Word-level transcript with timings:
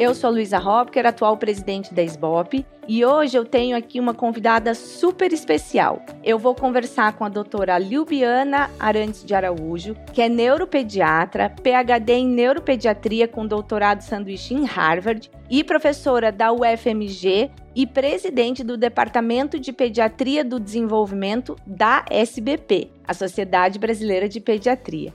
Eu 0.00 0.14
sou 0.14 0.30
Luísa 0.30 0.58
Hopker, 0.58 1.06
atual 1.06 1.36
presidente 1.36 1.92
da 1.92 2.02
SBOP, 2.02 2.64
e 2.88 3.04
hoje 3.04 3.36
eu 3.36 3.44
tenho 3.44 3.76
aqui 3.76 4.00
uma 4.00 4.14
convidada 4.14 4.74
super 4.74 5.30
especial. 5.30 6.02
Eu 6.24 6.38
vou 6.38 6.54
conversar 6.54 7.12
com 7.18 7.22
a 7.22 7.28
doutora 7.28 7.76
Liubiana 7.76 8.70
Arantes 8.80 9.22
de 9.22 9.34
Araújo, 9.34 9.94
que 10.10 10.22
é 10.22 10.28
neuropediatra, 10.30 11.50
PhD 11.50 12.14
em 12.14 12.26
neuropediatria 12.26 13.28
com 13.28 13.46
doutorado 13.46 14.00
sanduíche 14.00 14.54
em 14.54 14.64
Harvard 14.64 15.30
e 15.50 15.62
professora 15.62 16.32
da 16.32 16.50
UFMG 16.50 17.50
e 17.76 17.86
presidente 17.86 18.64
do 18.64 18.78
Departamento 18.78 19.60
de 19.60 19.70
Pediatria 19.70 20.42
do 20.42 20.58
Desenvolvimento 20.58 21.56
da 21.66 22.06
SBP, 22.08 22.88
a 23.06 23.12
Sociedade 23.12 23.78
Brasileira 23.78 24.30
de 24.30 24.40
Pediatria. 24.40 25.12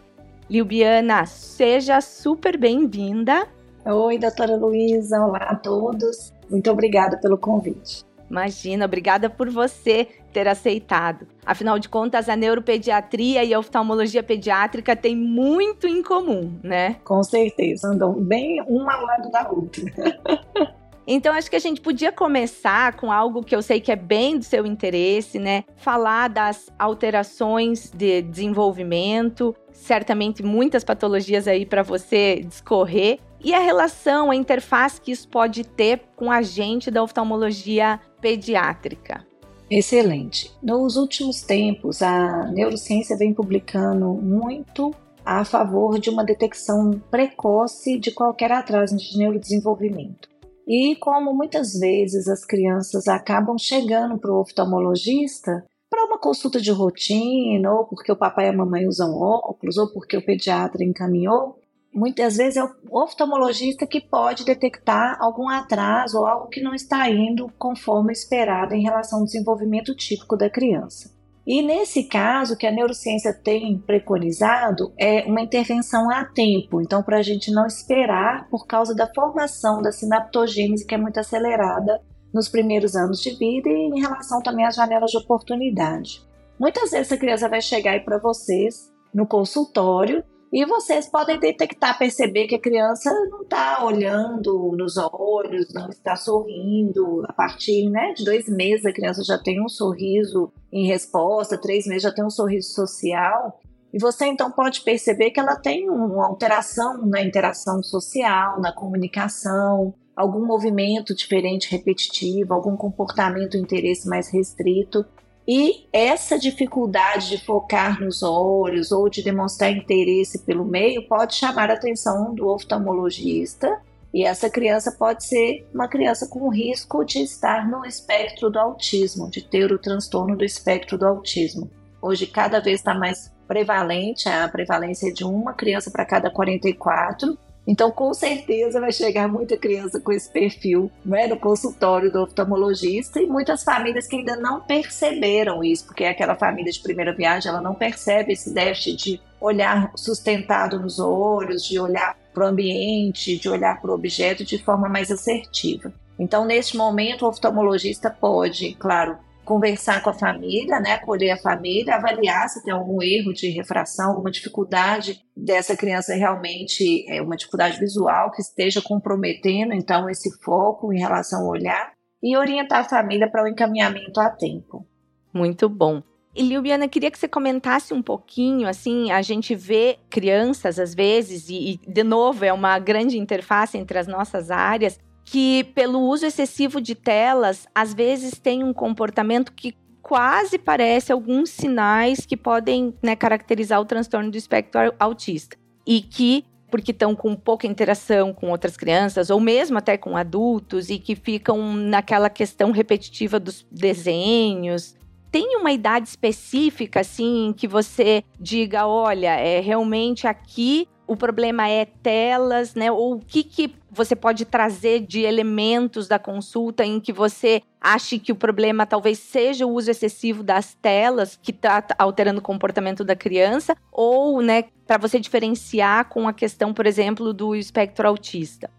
Liubiana, 0.48 1.26
seja 1.26 2.00
super 2.02 2.56
bem-vinda. 2.56 3.48
Oi, 3.88 4.18
doutora 4.18 4.56
Luísa, 4.56 5.24
olá 5.24 5.38
a 5.38 5.56
todos. 5.56 6.34
Muito 6.50 6.72
obrigada 6.72 7.18
pelo 7.18 7.38
convite. 7.38 8.04
Imagina, 8.28 8.86
obrigada 8.86 9.30
por 9.30 9.48
você 9.48 10.08
ter 10.34 10.48
aceitado. 10.48 11.28
Afinal 11.46 11.78
de 11.78 11.88
contas, 11.88 12.28
a 12.28 12.36
neuropediatria 12.36 13.44
e 13.44 13.54
a 13.54 13.60
oftalmologia 13.60 14.24
pediátrica 14.24 14.96
têm 14.96 15.16
muito 15.16 15.86
em 15.86 16.02
comum, 16.02 16.60
né? 16.64 16.96
Com 17.04 17.22
certeza, 17.22 17.90
andam 17.90 18.14
bem 18.14 18.60
uma 18.68 18.92
ao 18.92 19.06
lado 19.06 19.30
da 19.30 19.52
outra. 19.52 19.84
Então, 21.08 21.36
acho 21.36 21.50
que 21.52 21.56
a 21.56 21.60
gente 21.60 21.82
podia 21.82 22.12
começar 22.12 22.96
com 22.96 23.12
algo 23.12 23.44
que 23.44 23.56
eu 23.56 23.62
sei 23.62 23.80
que 23.80 23.92
é 23.92 23.96
bem 23.96 24.40
do 24.40 24.44
seu 24.44 24.66
interesse, 24.66 25.38
né? 25.38 25.64
Falar 25.76 26.30
das 26.30 26.72
alterações 26.80 27.92
de 27.92 28.24
desenvolvimento, 28.24 29.56
certamente 29.72 30.42
muitas 30.42 30.84
patologias 30.84 31.48
aí 31.48 31.64
para 31.64 31.84
você 31.84 32.42
discorrer, 32.44 33.20
e 33.46 33.54
a 33.54 33.60
relação, 33.60 34.32
a 34.32 34.36
interface 34.36 35.00
que 35.00 35.12
isso 35.12 35.28
pode 35.28 35.64
ter 35.64 36.02
com 36.16 36.32
a 36.32 36.42
gente 36.42 36.90
da 36.90 37.04
oftalmologia 37.04 38.00
pediátrica. 38.20 39.24
Excelente. 39.70 40.52
Nos 40.64 40.96
últimos 40.96 41.44
tempos, 41.44 42.02
a 42.02 42.48
neurociência 42.52 43.16
vem 43.16 43.36
publicando 43.36 44.08
muito 44.16 44.92
a 45.24 45.46
favor 45.46 46.00
de 46.00 46.10
uma 46.10 46.24
detecção 46.24 47.00
precoce 47.12 48.00
de 48.00 48.12
qualquer 48.12 48.52
atraso 48.52 48.98
de 48.98 49.16
neurodesenvolvimento. 49.16 50.28
E 50.68 50.96
como 50.96 51.32
muitas 51.32 51.74
vezes 51.80 52.28
as 52.28 52.44
crianças 52.44 53.08
acabam 53.08 53.60
chegando 53.60 54.18
para 54.18 54.32
o 54.32 54.42
oftalmologista 54.42 55.64
para 55.88 56.06
uma 56.06 56.18
consulta 56.18 56.60
de 56.60 56.72
rotina, 56.72 57.72
ou 57.72 57.86
porque 57.86 58.12
o 58.12 58.18
papai 58.18 58.48
e 58.48 58.50
a 58.50 58.54
mamãe 58.54 58.88
usam 58.88 59.14
óculos, 59.16 59.78
ou 59.78 59.88
porque 59.94 60.18
o 60.18 60.26
pediatra 60.26 60.84
encaminhou, 60.84 61.60
muitas 61.96 62.36
vezes 62.36 62.58
é 62.58 62.64
o 62.64 62.76
oftalmologista 62.92 63.88
que 63.88 64.02
pode 64.02 64.44
detectar 64.44 65.18
algum 65.20 65.48
atraso 65.48 66.20
ou 66.20 66.28
algo 66.28 66.50
que 66.50 66.62
não 66.62 66.76
está 66.76 67.10
indo 67.10 67.50
conforme 67.58 68.12
esperado 68.12 68.76
em 68.76 68.84
relação 68.84 69.20
ao 69.20 69.26
desenvolvimento 69.26 69.96
típico 69.96 70.36
da 70.36 70.50
criança. 70.50 71.16
E 71.48 71.62
nesse 71.62 72.04
caso, 72.06 72.58
que 72.58 72.66
a 72.66 72.72
neurociência 72.72 73.32
tem 73.32 73.78
preconizado 73.78 74.92
é 74.98 75.24
uma 75.26 75.42
intervenção 75.42 76.10
a 76.10 76.26
tempo, 76.26 76.82
então 76.82 77.04
para 77.04 77.18
a 77.18 77.22
gente 77.22 77.52
não 77.52 77.68
esperar 77.68 78.50
por 78.50 78.66
causa 78.66 78.96
da 78.96 79.08
formação 79.14 79.82
da 79.82 79.92
sinaptogênese 79.92 80.86
que 80.86 80.96
é 80.96 80.98
muito 80.98 81.20
acelerada 81.20 82.02
nos 82.34 82.50
primeiros 82.50 82.96
anos 82.96 83.22
de 83.22 83.30
vida 83.38 83.70
e 83.70 83.92
em 83.96 84.02
relação 84.02 84.42
também 84.42 84.66
às 84.66 84.76
janelas 84.76 85.12
de 85.12 85.18
oportunidade. 85.18 86.26
Muitas 86.60 86.92
vezes 86.92 87.12
a 87.12 87.18
criança 87.18 87.48
vai 87.48 87.62
chegar 87.62 87.92
aí 87.92 88.00
para 88.00 88.18
vocês 88.18 88.92
no 89.14 89.28
consultório 89.28 90.24
e 90.52 90.66
vocês 90.66 91.10
podem 91.10 91.40
detectar, 91.40 91.98
perceber 91.98 92.48
que 92.48 92.56
a 92.56 92.62
criança 92.62 93.12
não 93.30 93.42
está 93.42 93.84
olhando 93.84 94.74
nos 94.78 94.96
olhos, 94.98 95.74
não 95.74 95.90
está 95.90 96.16
sorrindo. 96.16 97.24
A 97.28 97.34
partir 97.34 97.90
né, 97.90 98.14
de 98.14 98.24
dois 98.24 98.48
meses, 98.48 98.86
a 98.86 98.94
criança 98.94 99.24
já 99.24 99.38
tem 99.38 99.62
um 99.62 99.68
sorriso 99.68 100.52
em 100.72 100.88
resposta, 100.88 101.58
três 101.58 101.86
meses 101.86 102.04
já 102.04 102.12
tem 102.12 102.24
um 102.24 102.30
sorriso 102.30 102.74
social. 102.74 103.60
E 103.94 104.00
você 104.00 104.26
então 104.26 104.52
pode 104.52 104.82
perceber 104.82 105.32
que 105.32 105.40
ela 105.40 105.56
tem 105.56 105.90
uma 105.90 106.28
alteração 106.28 107.06
na 107.06 107.22
interação 107.22 107.82
social, 107.82 108.60
na 108.60 108.74
comunicação, 108.74 109.94
algum 110.16 110.46
movimento 110.46 111.14
diferente, 111.14 111.72
repetitivo, 111.72 112.54
algum 112.54 112.78
comportamento, 112.78 113.58
interesse 113.58 114.08
mais 114.08 114.30
restrito. 114.30 115.06
E 115.48 115.88
essa 115.94 116.40
dificuldade 116.40 117.30
de 117.30 117.38
focar 117.38 118.02
nos 118.02 118.24
olhos 118.24 118.92
ou 118.92 119.08
de 119.08 119.22
demonstrar 119.22 119.72
interesse 119.72 120.40
pelo 120.40 120.66
meio 120.66 121.08
pode 121.08 121.36
chamar 121.36 121.70
a 121.70 121.76
atenção 121.76 122.34
do 122.34 122.48
oftalmologista. 122.48 123.80
E 124.12 124.24
essa 124.24 124.50
criança 124.50 124.92
pode 124.92 125.24
ser 125.26 125.68
uma 125.74 125.88
criança 125.88 126.28
com 126.28 126.50
risco 126.50 127.04
de 127.04 127.20
estar 127.20 127.70
no 127.70 127.86
espectro 127.86 128.50
do 128.50 128.58
autismo, 128.58 129.30
de 129.30 129.42
ter 129.42 129.72
o 129.72 129.78
transtorno 129.78 130.36
do 130.36 130.46
espectro 130.46 130.98
do 130.98 131.06
autismo. 131.06 131.70
Hoje, 132.02 132.26
cada 132.26 132.60
vez 132.60 132.80
está 132.80 132.94
mais 132.94 133.32
prevalente, 133.48 134.28
a 134.28 134.48
prevalência 134.48 135.10
é 135.10 135.12
de 135.12 135.24
uma 135.24 135.54
criança 135.54 135.92
para 135.92 136.06
cada 136.06 136.30
44, 136.30 137.38
então, 137.68 137.90
com 137.92 138.14
certeza, 138.14 138.80
vai 138.80 138.92
chegar 138.92 139.28
muita 139.28 139.58
criança 139.58 140.00
com 140.00 140.12
esse 140.12 140.30
perfil 140.30 140.92
né, 141.04 141.26
no 141.26 141.38
consultório 141.38 142.12
do 142.12 142.22
oftalmologista 142.22 143.20
e 143.20 143.26
muitas 143.26 143.64
famílias 143.64 144.08
que 144.08 144.18
ainda 144.18 144.36
não 144.36 144.62
perceberam 144.62 145.64
isso, 145.64 145.86
porque 145.86 146.06
aquela 146.06 146.36
família 146.36 146.72
de 146.72 146.80
primeira 146.80 147.14
viagem, 147.14 147.50
ela 147.50 147.62
não 147.62 147.74
percebe 147.74 148.34
esse 148.34 148.54
déficit 148.54 148.96
de 148.96 149.22
olhar 149.42 149.92
sustentado 149.96 150.80
nos 150.80 151.00
olhos, 151.00 151.64
de 151.64 151.80
olhar 151.80 152.16
para 152.34 152.46
o 152.46 152.48
ambiente, 152.48 153.38
de 153.38 153.50
olhar 153.50 153.82
para 153.82 153.92
o 153.92 153.96
objeto 153.96 154.44
de 154.44 154.58
forma 154.60 154.88
mais 154.88 155.10
assertiva. 155.10 155.92
Então, 156.20 156.46
neste 156.46 156.78
momento, 156.78 157.26
o 157.26 157.30
oftalmologista 157.30 158.10
pode, 158.10 158.74
claro, 158.76 159.18
conversar 159.46 160.02
com 160.04 160.10
a 160.10 160.14
família, 160.14 160.80
né, 160.80 160.94
acolher 160.94 161.32
a 161.32 161.38
família, 161.38 161.96
avaliar 161.96 162.50
se 162.50 162.64
tem 162.64 162.74
algum 162.74 163.02
erro 163.02 163.32
de 163.32 163.50
refração, 163.50 164.10
alguma 164.10 164.32
dificuldade 164.32 165.22
dessa 165.36 165.78
criança 165.78 166.14
realmente, 166.16 167.06
é 167.08 167.22
uma 167.22 167.38
dificuldade 167.38 167.80
visual 167.80 168.32
que 168.32 168.42
esteja 168.42 168.82
comprometendo 168.82 169.74
então 169.74 170.10
esse 170.10 170.30
foco 170.44 170.92
em 170.92 171.00
relação 171.00 171.44
ao 171.44 171.50
olhar 171.50 171.94
e 172.22 172.36
orientar 172.36 172.80
a 172.80 172.90
família 172.90 173.30
para 173.30 173.44
o 173.44 173.48
encaminhamento 173.48 174.20
a 174.20 174.30
tempo. 174.30 174.86
Muito 175.32 175.70
bom. 175.70 176.02
E 176.36 176.44
Liubiana, 176.44 176.88
queria 176.90 177.10
que 177.10 177.18
você 177.18 177.30
comentasse 177.30 177.94
um 177.94 178.02
pouquinho, 178.02 178.68
assim, 178.68 179.10
a 179.10 179.22
gente 179.22 179.56
vê 179.56 179.98
crianças 180.10 180.78
às 180.78 180.94
vezes, 180.94 181.48
e, 181.48 181.80
e 181.86 181.90
de 181.90 182.04
novo 182.04 182.44
é 182.44 182.52
uma 182.52 182.78
grande 182.78 183.18
interface 183.18 183.78
entre 183.78 183.98
as 183.98 184.06
nossas 184.06 184.52
áreas, 184.52 185.00
que, 185.26 185.64
pelo 185.74 186.00
uso 186.02 186.26
excessivo 186.26 186.80
de 186.80 186.94
telas, 186.94 187.68
às 187.74 187.94
vezes 187.94 188.40
tem 188.40 188.64
um 188.64 188.72
comportamento 188.72 189.52
que 189.52 189.76
quase 190.02 190.60
parece 190.60 191.12
alguns 191.12 191.50
sinais 191.50 192.28
que 192.28 192.38
podem 192.38 192.94
né, 193.02 193.16
caracterizar 193.16 193.82
o 193.82 193.86
transtorno 193.86 194.30
do 194.30 194.38
espectro 194.38 194.94
autista. 195.00 195.58
E 195.86 196.00
que, 196.00 196.46
porque 196.70 196.92
estão 196.92 197.16
com 197.16 197.36
pouca 197.36 197.66
interação 197.66 198.32
com 198.32 198.52
outras 198.52 198.78
crianças, 198.78 199.32
ou 199.32 199.40
mesmo 199.40 199.80
até 199.80 199.98
com 199.98 200.16
adultos, 200.16 200.92
e 200.92 201.00
que 201.00 201.16
ficam 201.16 201.74
naquela 201.74 202.30
questão 202.30 202.70
repetitiva 202.70 203.40
dos 203.40 203.66
desenhos. 203.72 204.96
Tem 205.32 205.58
uma 205.58 205.72
idade 205.72 206.08
específica, 206.08 207.00
assim, 207.00 207.52
que 207.58 207.68
você 207.68 208.24
diga: 208.40 208.86
olha, 208.86 209.32
é 209.40 209.60
realmente 209.60 210.28
aqui 210.28 210.88
o 211.08 211.16
problema 211.16 211.68
é 211.70 211.86
telas, 211.86 212.76
né? 212.76 212.92
Ou 212.92 213.16
o 213.16 213.20
que, 213.20 213.44
que 213.44 213.76
você 213.92 214.16
pode 214.16 214.46
trazer 214.46 215.02
de 215.02 215.22
elementos 215.22 216.08
da 216.08 216.20
consulta 216.20 216.84
em 216.84 217.00
que 217.00 217.14
você 217.14 217.62
ache 217.80 218.20
que 218.20 218.32
o 218.32 218.36
problema 218.36 218.86
talvez 218.86 219.20
seja 219.20 219.66
o 219.66 219.72
uso 219.72 219.92
excessivo 219.92 220.44
das 220.44 220.74
telas 220.76 221.40
que 221.42 221.52
está 221.52 221.84
alterando 221.98 222.40
o 222.40 222.44
comportamento 222.44 223.04
da 223.04 223.16
criança, 223.16 223.76
ou, 223.92 224.42
né, 224.42 224.66
para 224.86 224.98
você 224.98 225.20
diferenciar 225.20 226.10
com 226.10 226.28
a 226.28 226.34
questão, 226.34 226.74
por 226.74 226.86
exemplo, 226.86 227.34
do 227.34 227.56
espectro 227.56 228.08
autista. 228.08 228.70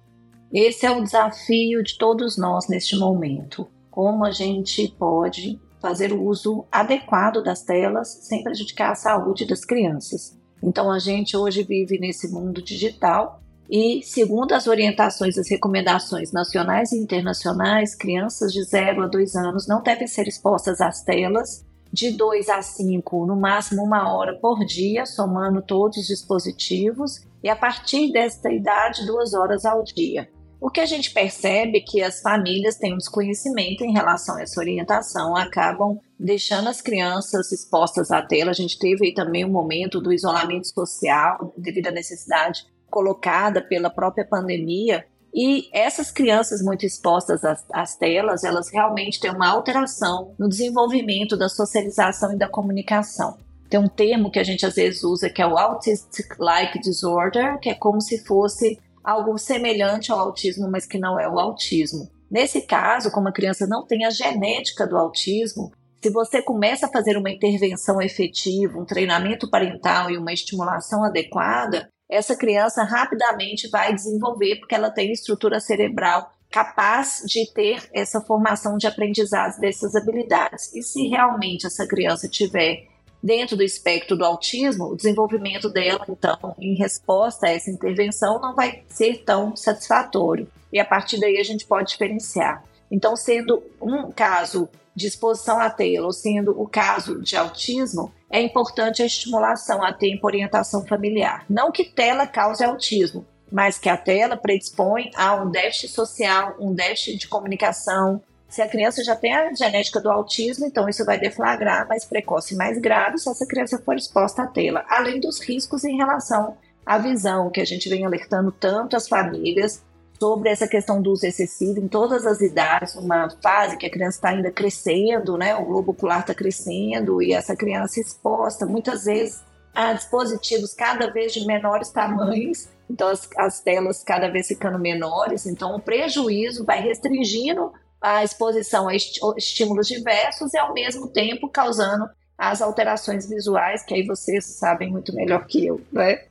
Esse 0.53 0.87
é 0.87 0.91
o 0.91 1.03
desafio 1.03 1.83
de 1.83 1.97
todos 1.99 2.37
nós 2.39 2.69
neste 2.69 2.97
momento. 2.97 3.69
Como 3.91 4.25
a 4.25 4.31
gente 4.31 4.95
pode 4.99 5.59
fazer 5.81 6.13
o 6.13 6.23
uso 6.25 6.65
adequado 6.71 7.43
das 7.43 7.63
telas 7.63 8.09
sem 8.23 8.43
prejudicar 8.43 8.91
a 8.91 8.95
saúde 8.95 9.47
das 9.47 9.65
crianças. 9.65 10.36
Então 10.63 10.91
a 10.91 10.99
gente 10.99 11.37
hoje 11.37 11.63
vive 11.63 11.99
nesse 11.99 12.29
mundo 12.29 12.63
digital 12.63 13.41
E, 13.69 14.01
segundo 14.03 14.53
as 14.53 14.67
orientações 14.67 15.37
e 15.37 15.41
as 15.41 15.51
recomendações 15.51 16.33
nacionais 16.33 16.93
e 16.93 16.99
internacionais, 16.99 17.97
crianças 17.97 18.53
de 18.53 18.63
0 18.63 19.03
a 19.03 19.07
2 19.09 19.35
anos 19.35 19.67
não 19.67 19.83
devem 19.83 20.07
ser 20.07 20.29
expostas 20.29 20.81
às 20.81 21.03
telas 21.03 21.65
de 21.93 22.11
2 22.11 22.49
a 22.49 22.63
5, 22.63 23.27
no 23.27 23.37
máximo 23.37 23.83
uma 23.83 24.13
hora 24.13 24.35
por 24.35 24.65
dia, 24.65 25.07
somando 25.07 25.63
todos 25.63 25.99
os 25.99 26.07
dispositivos, 26.07 27.23
e 27.43 27.49
a 27.49 27.57
partir 27.57 28.13
desta 28.13 28.53
idade, 28.53 29.07
duas 29.07 29.35
horas 29.35 29.65
ao 29.65 29.83
dia. 29.83 30.29
O 30.61 30.71
que 30.71 30.81
a 30.81 30.87
gente 30.87 31.11
percebe 31.11 31.79
é 31.79 31.81
que 31.81 32.03
as 32.03 32.21
famílias 32.21 32.77
têm 32.77 32.95
um 32.95 32.99
desconhecimento 32.99 33.85
em 33.85 33.93
relação 33.93 34.37
a 34.37 34.43
essa 34.43 34.59
orientação, 34.59 35.37
acabam 35.37 36.01
deixando 36.19 36.69
as 36.69 36.81
crianças 36.81 37.53
expostas 37.53 38.11
à 38.11 38.23
tela. 38.23 38.51
A 38.51 38.55
gente 38.55 38.79
teve 38.79 39.07
aí 39.07 39.15
também 39.15 39.45
um 39.45 39.51
momento 39.51 40.01
do 40.01 40.13
isolamento 40.13 40.67
social, 40.67 41.53
devido 41.57 41.89
à 41.89 41.91
necessidade 41.91 42.67
colocada 42.91 43.61
pela 43.61 43.91
própria 43.91 44.25
pandemia. 44.25 45.05
E 45.35 45.69
essas 45.71 46.11
crianças 46.11 46.63
muito 46.63 46.87
expostas 46.87 47.45
às, 47.45 47.63
às, 47.71 47.95
telas, 47.95 48.43
elas 48.43 48.71
realmente 48.71 49.21
têm 49.21 49.31
uma 49.31 49.51
alteração 49.51 50.35
no 50.39 50.49
desenvolvimento 50.49 51.37
da 51.37 51.51
socialização 51.51 52.33
e 52.33 52.39
da 52.39 52.49
comunicação. 52.49 53.37
Tem 53.69 53.79
um 53.79 53.89
termo 53.89 54.31
que 54.31 54.39
a 54.39 54.45
gente 54.45 54.65
às 54.65 54.77
vezes 54.77 55.05
usa 55.05 55.29
que 55.29 55.43
é 55.43 55.47
o 55.47 55.59
Autistic-like 55.59 56.81
Disorder, 56.81 57.59
que 57.59 57.69
é 57.69 57.75
como 57.75 58.01
se 58.01 58.25
fosse 58.25 58.79
algo 59.07 59.39
semelhante 59.39 60.11
ao 60.11 60.19
autismo, 60.19 60.69
mas 60.69 60.85
que 60.85 60.99
não 60.99 61.19
é 61.19 61.29
o 61.29 61.39
autismo. 61.39 62.11
Nesse 62.29 62.63
caso, 62.63 63.13
como 63.13 63.29
a 63.29 63.33
criança 63.33 63.65
não 63.65 63.87
tem 63.87 64.05
a 64.05 64.11
genética 64.11 64.85
do 64.85 64.97
autismo, 64.97 65.71
se 66.03 66.11
você 66.11 66.43
começa 66.43 66.87
a 66.87 66.91
fazer 66.91 67.17
uma 67.17 67.31
intervenção 67.31 68.03
efetiva, 68.03 68.79
um 68.79 68.85
treinamento 68.85 69.49
parental 69.49 70.11
e 70.11 70.19
uma 70.19 70.33
estimulação 70.33 71.05
adequada, 71.05 71.89
essa 72.11 72.37
criança 72.37 72.83
rapidamente 72.83 73.69
vai 73.69 73.95
desenvolver, 73.95 74.57
porque 74.57 74.75
ela 74.75 74.91
tem 74.91 75.13
estrutura 75.13 75.61
cerebral 75.61 76.31
capaz 76.51 77.23
de 77.27 77.53
ter 77.53 77.89
essa 77.93 78.21
formação 78.21 78.77
de 78.77 78.87
aprendizado 78.87 79.59
dessas 79.61 79.95
habilidades. 79.95 80.75
E 80.75 80.83
se 80.83 81.07
realmente 81.09 81.67
essa 81.67 81.87
criança 81.87 82.29
tiver 82.29 82.87
dentro 83.23 83.57
do 83.57 83.63
espectro 83.63 84.17
do 84.17 84.25
autismo, 84.25 84.87
o 84.87 84.97
desenvolvimento 84.97 85.69
dela, 85.69 86.05
então, 86.09 86.55
em 86.59 86.75
resposta 86.75 87.47
a 87.47 87.51
essa 87.51 87.71
intervenção, 87.71 88.41
não 88.41 88.55
vai 88.55 88.83
ser 88.89 89.25
tão 89.25 89.57
satisfatório. 89.57 90.49
E 90.73 90.79
a 90.79 90.85
partir 90.85 91.19
daí 91.19 91.39
a 91.39 91.45
gente 91.45 91.67
pode 91.67 91.91
diferenciar. 91.91 92.63
Então, 92.91 93.17
sendo 93.17 93.63
um 93.81 94.11
caso 94.11 94.69
de 94.95 95.07
exposição 95.07 95.61
à 95.61 95.69
tela, 95.69 96.07
ou 96.07 96.13
sendo 96.13 96.59
o 96.59 96.67
caso 96.67 97.21
de 97.21 97.37
autismo, 97.37 98.13
é 98.31 98.41
importante 98.41 99.03
a 99.03 99.07
estimulação 99.07 99.83
a 99.83 99.93
tempo 99.93 100.27
orientação 100.27 100.87
familiar. 100.87 101.45
Não 101.49 101.71
que 101.71 101.85
tela 101.85 102.27
cause 102.27 102.65
autismo, 102.65 103.27
mas 103.51 103.79
que 103.79 103.89
a 103.89 103.97
tela 103.97 104.37
predispõe 104.37 105.11
a 105.15 105.35
um 105.35 105.51
déficit 105.51 105.89
social, 105.89 106.57
um 106.59 106.73
déficit 106.73 107.19
de 107.19 107.29
comunicação. 107.29 108.23
Se 108.49 108.63
a 108.63 108.69
criança 108.69 109.03
já 109.03 109.17
tem 109.17 109.35
a 109.35 109.53
genética 109.53 110.01
do 110.01 110.11
autismo, 110.11 110.67
então 110.67 110.89
isso 110.89 111.05
vai 111.05 111.19
deflagrar 111.19 111.87
mais 111.89 112.05
precoce 112.05 112.55
e 112.55 112.57
mais 112.57 112.79
grave 112.79 113.19
se 113.19 113.29
essa 113.29 113.47
criança 113.47 113.79
for 113.79 113.97
exposta 113.97 114.43
à 114.43 114.47
tela, 114.47 114.85
além 114.89 115.21
dos 115.21 115.41
riscos 115.41 115.85
em 115.85 115.97
relação 115.97 116.57
à 116.85 116.99
visão, 116.99 117.51
que 117.51 117.61
a 117.61 117.65
gente 117.65 117.89
vem 117.89 118.07
alertando 118.07 118.53
tanto 118.53 118.97
as 118.97 119.09
famílias 119.09 119.85
sobre 120.19 120.49
essa 120.49 120.67
questão 120.67 121.03
do 121.03 121.11
uso 121.11 121.27
excessivo 121.27 121.79
em 121.79 121.89
todas 121.89 122.27
as 122.27 122.41
idades, 122.41 122.95
uma 122.95 123.29
fase 123.43 123.77
que 123.77 123.87
a 123.87 123.91
criança 123.91 124.17
está 124.17 124.29
ainda 124.31 124.51
crescendo, 124.51 125.37
né? 125.37 125.55
O 125.57 125.65
globo 125.65 125.93
ocular 125.93 126.21
está 126.21 126.35
crescendo 126.35 127.21
e 127.21 127.33
essa 127.33 127.55
criança 127.55 128.01
exposta 128.01 128.65
muitas 128.65 129.05
vezes 129.05 129.43
a 129.75 129.93
dispositivos 129.93 130.73
cada 130.73 131.11
vez 131.11 131.35
de 131.35 131.47
menores 131.47 131.91
tamanhos, 131.91 132.69
então 132.89 133.09
as, 133.09 133.29
as 133.37 133.61
telas 133.61 134.03
cada 134.03 134.29
vez 134.31 134.47
ficando 134.47 134.79
menores, 134.79 135.45
então 135.45 135.77
o 135.77 135.81
prejuízo 135.81 136.65
vai 136.65 136.81
restringindo 136.81 137.73
a 138.01 138.23
exposição 138.23 138.89
a 138.89 138.95
estímulos 138.95 139.89
diversos 139.89 140.53
e 140.55 140.59
ao 140.59 140.73
mesmo 140.73 141.09
tempo 141.09 141.49
causando 141.49 142.09
as 142.39 142.61
alterações 142.61 143.29
visuais, 143.29 143.83
que 143.85 143.95
aí 143.95 144.07
vocês 144.07 144.45
sabem 144.45 144.91
muito 144.91 145.15
melhor 145.15 145.47
que 145.47 145.67
eu, 145.67 145.81
né? 145.91 146.25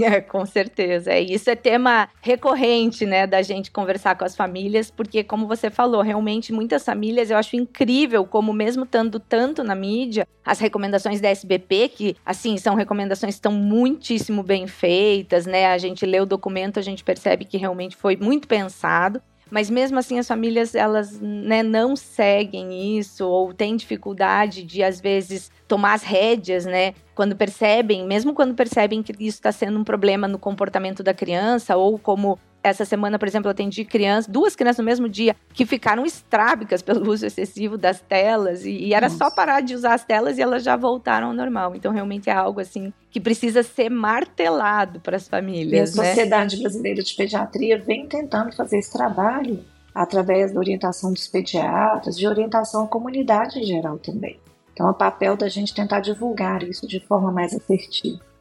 É, 0.00 0.22
com 0.22 0.46
certeza. 0.46 1.18
Isso 1.18 1.50
é 1.50 1.54
tema 1.54 2.08
recorrente, 2.22 3.04
né, 3.04 3.26
da 3.26 3.42
gente 3.42 3.70
conversar 3.70 4.16
com 4.16 4.24
as 4.24 4.34
famílias, 4.34 4.90
porque, 4.90 5.22
como 5.22 5.46
você 5.46 5.68
falou, 5.68 6.00
realmente 6.00 6.50
muitas 6.50 6.82
famílias, 6.82 7.30
eu 7.30 7.36
acho 7.36 7.56
incrível 7.56 8.24
como, 8.24 8.54
mesmo 8.54 8.84
estando 8.84 9.20
tanto 9.20 9.62
na 9.62 9.74
mídia, 9.74 10.26
as 10.44 10.58
recomendações 10.58 11.20
da 11.20 11.28
SBP, 11.28 11.88
que, 11.90 12.16
assim, 12.24 12.56
são 12.56 12.74
recomendações 12.74 13.34
que 13.34 13.38
estão 13.38 13.52
muitíssimo 13.52 14.42
bem 14.42 14.66
feitas, 14.66 15.44
né? 15.44 15.66
A 15.66 15.76
gente 15.76 16.06
lê 16.06 16.20
o 16.20 16.26
documento, 16.26 16.78
a 16.78 16.82
gente 16.82 17.04
percebe 17.04 17.44
que 17.44 17.58
realmente 17.58 17.94
foi 17.94 18.16
muito 18.16 18.48
pensado. 18.48 19.20
Mas 19.52 19.68
mesmo 19.68 19.98
assim 19.98 20.18
as 20.18 20.26
famílias 20.26 20.74
elas 20.74 21.20
né, 21.20 21.62
não 21.62 21.94
seguem 21.94 22.96
isso 22.98 23.28
ou 23.28 23.52
têm 23.52 23.76
dificuldade 23.76 24.62
de 24.62 24.82
às 24.82 24.98
vezes 24.98 25.50
tomar 25.68 25.92
as 25.92 26.02
rédeas, 26.02 26.64
né? 26.64 26.94
Quando 27.14 27.36
percebem, 27.36 28.06
mesmo 28.06 28.32
quando 28.32 28.54
percebem 28.54 29.02
que 29.02 29.12
isso 29.12 29.36
está 29.36 29.52
sendo 29.52 29.78
um 29.78 29.84
problema 29.84 30.26
no 30.26 30.38
comportamento 30.38 31.02
da 31.02 31.12
criança 31.12 31.76
ou 31.76 31.98
como 31.98 32.38
essa 32.62 32.84
semana, 32.84 33.18
por 33.18 33.26
exemplo, 33.26 33.48
eu 33.48 33.50
atendi 33.50 33.84
crianças, 33.84 34.30
duas 34.30 34.54
crianças 34.54 34.78
no 34.78 34.84
mesmo 34.84 35.08
dia, 35.08 35.34
que 35.52 35.66
ficaram 35.66 36.04
estrábicas 36.06 36.82
pelo 36.82 37.06
uso 37.10 37.26
excessivo 37.26 37.76
das 37.76 38.00
telas. 38.00 38.64
E, 38.64 38.70
e 38.70 38.94
era 38.94 39.08
Nossa. 39.08 39.18
só 39.18 39.30
parar 39.30 39.60
de 39.60 39.74
usar 39.74 39.94
as 39.94 40.04
telas 40.04 40.38
e 40.38 40.42
elas 40.42 40.62
já 40.62 40.76
voltaram 40.76 41.28
ao 41.28 41.34
normal. 41.34 41.74
Então, 41.74 41.92
realmente 41.92 42.30
é 42.30 42.32
algo 42.32 42.60
assim 42.60 42.92
que 43.10 43.20
precisa 43.20 43.62
ser 43.62 43.90
martelado 43.90 45.00
para 45.00 45.16
as 45.16 45.28
famílias. 45.28 45.94
E 45.94 45.98
a 46.00 46.02
né? 46.02 46.08
Sociedade 46.08 46.56
Brasileira 46.60 47.02
de 47.02 47.14
Pediatria 47.14 47.78
vem 47.78 48.06
tentando 48.06 48.54
fazer 48.54 48.78
esse 48.78 48.92
trabalho 48.92 49.64
através 49.94 50.52
da 50.52 50.58
orientação 50.58 51.12
dos 51.12 51.26
pediatras, 51.28 52.16
de 52.16 52.26
orientação 52.26 52.84
à 52.84 52.88
comunidade 52.88 53.58
em 53.58 53.64
geral 53.64 53.98
também. 53.98 54.38
Então, 54.72 54.86
é 54.86 54.90
o 54.90 54.94
papel 54.94 55.36
da 55.36 55.48
gente 55.48 55.74
tentar 55.74 56.00
divulgar 56.00 56.62
isso 56.62 56.86
de 56.86 56.98
forma 57.00 57.30
mais 57.30 57.54
assertiva. 57.54 58.31